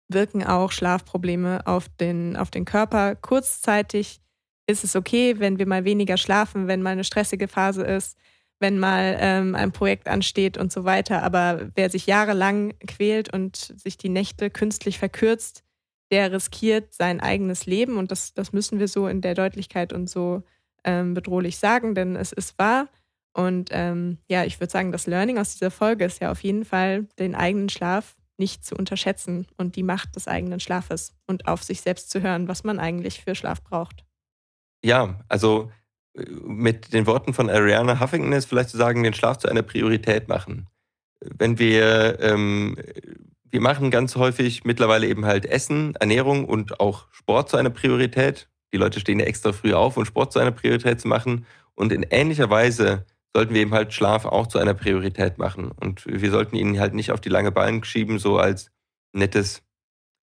[0.08, 3.14] wirken auch Schlafprobleme auf den, auf den Körper.
[3.16, 4.20] Kurzzeitig
[4.66, 8.16] ist es okay, wenn wir mal weniger schlafen, wenn mal eine stressige Phase ist,
[8.58, 11.22] wenn mal ähm, ein Projekt ansteht und so weiter.
[11.22, 15.62] Aber wer sich jahrelang quält und sich die Nächte künstlich verkürzt,
[16.10, 17.96] der riskiert sein eigenes Leben.
[17.96, 20.42] Und das, das müssen wir so in der Deutlichkeit und so
[20.84, 22.88] ähm, bedrohlich sagen, denn es ist wahr.
[23.34, 26.64] Und ähm, ja, ich würde sagen, das Learning aus dieser Folge ist ja auf jeden
[26.64, 31.62] Fall, den eigenen Schlaf nicht zu unterschätzen und die Macht des eigenen Schlafes und auf
[31.62, 34.04] sich selbst zu hören, was man eigentlich für Schlaf braucht.
[34.84, 35.70] Ja, also
[36.44, 40.28] mit den Worten von Ariana Huffington ist vielleicht zu sagen, den Schlaf zu einer Priorität
[40.28, 40.68] machen.
[41.20, 42.76] Wenn wir, ähm,
[43.44, 48.48] wir machen ganz häufig mittlerweile eben halt Essen, Ernährung und auch Sport zu einer Priorität.
[48.72, 51.46] Die Leute stehen ja extra früh auf, um Sport zu einer Priorität zu machen.
[51.74, 53.04] Und in ähnlicher Weise
[53.36, 55.70] sollten wir eben halt Schlaf auch zu einer Priorität machen.
[55.70, 58.70] Und wir sollten ihn halt nicht auf die lange Ballen schieben, so als
[59.12, 59.62] nettes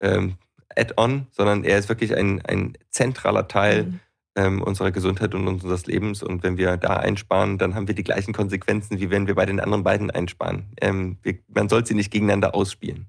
[0.01, 0.35] ähm,
[0.75, 3.99] Add-on, sondern er ist wirklich ein, ein zentraler Teil mhm
[4.37, 6.23] ähm, unserer Gesundheit und unseres Lebens.
[6.23, 9.45] Und wenn wir da einsparen, dann haben wir die gleichen Konsequenzen, wie wenn wir bei
[9.45, 10.71] den anderen beiden einsparen.
[10.79, 13.07] Ähm, wir, man soll sie nicht gegeneinander ausspielen.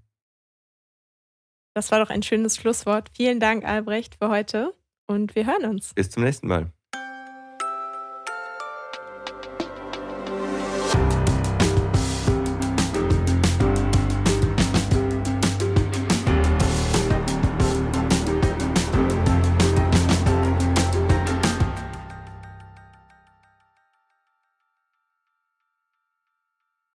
[1.75, 3.11] Das war doch ein schönes Schlusswort.
[3.15, 4.75] Vielen Dank, Albrecht, für heute
[5.07, 5.93] und wir hören uns.
[5.95, 6.73] Bis zum nächsten Mal.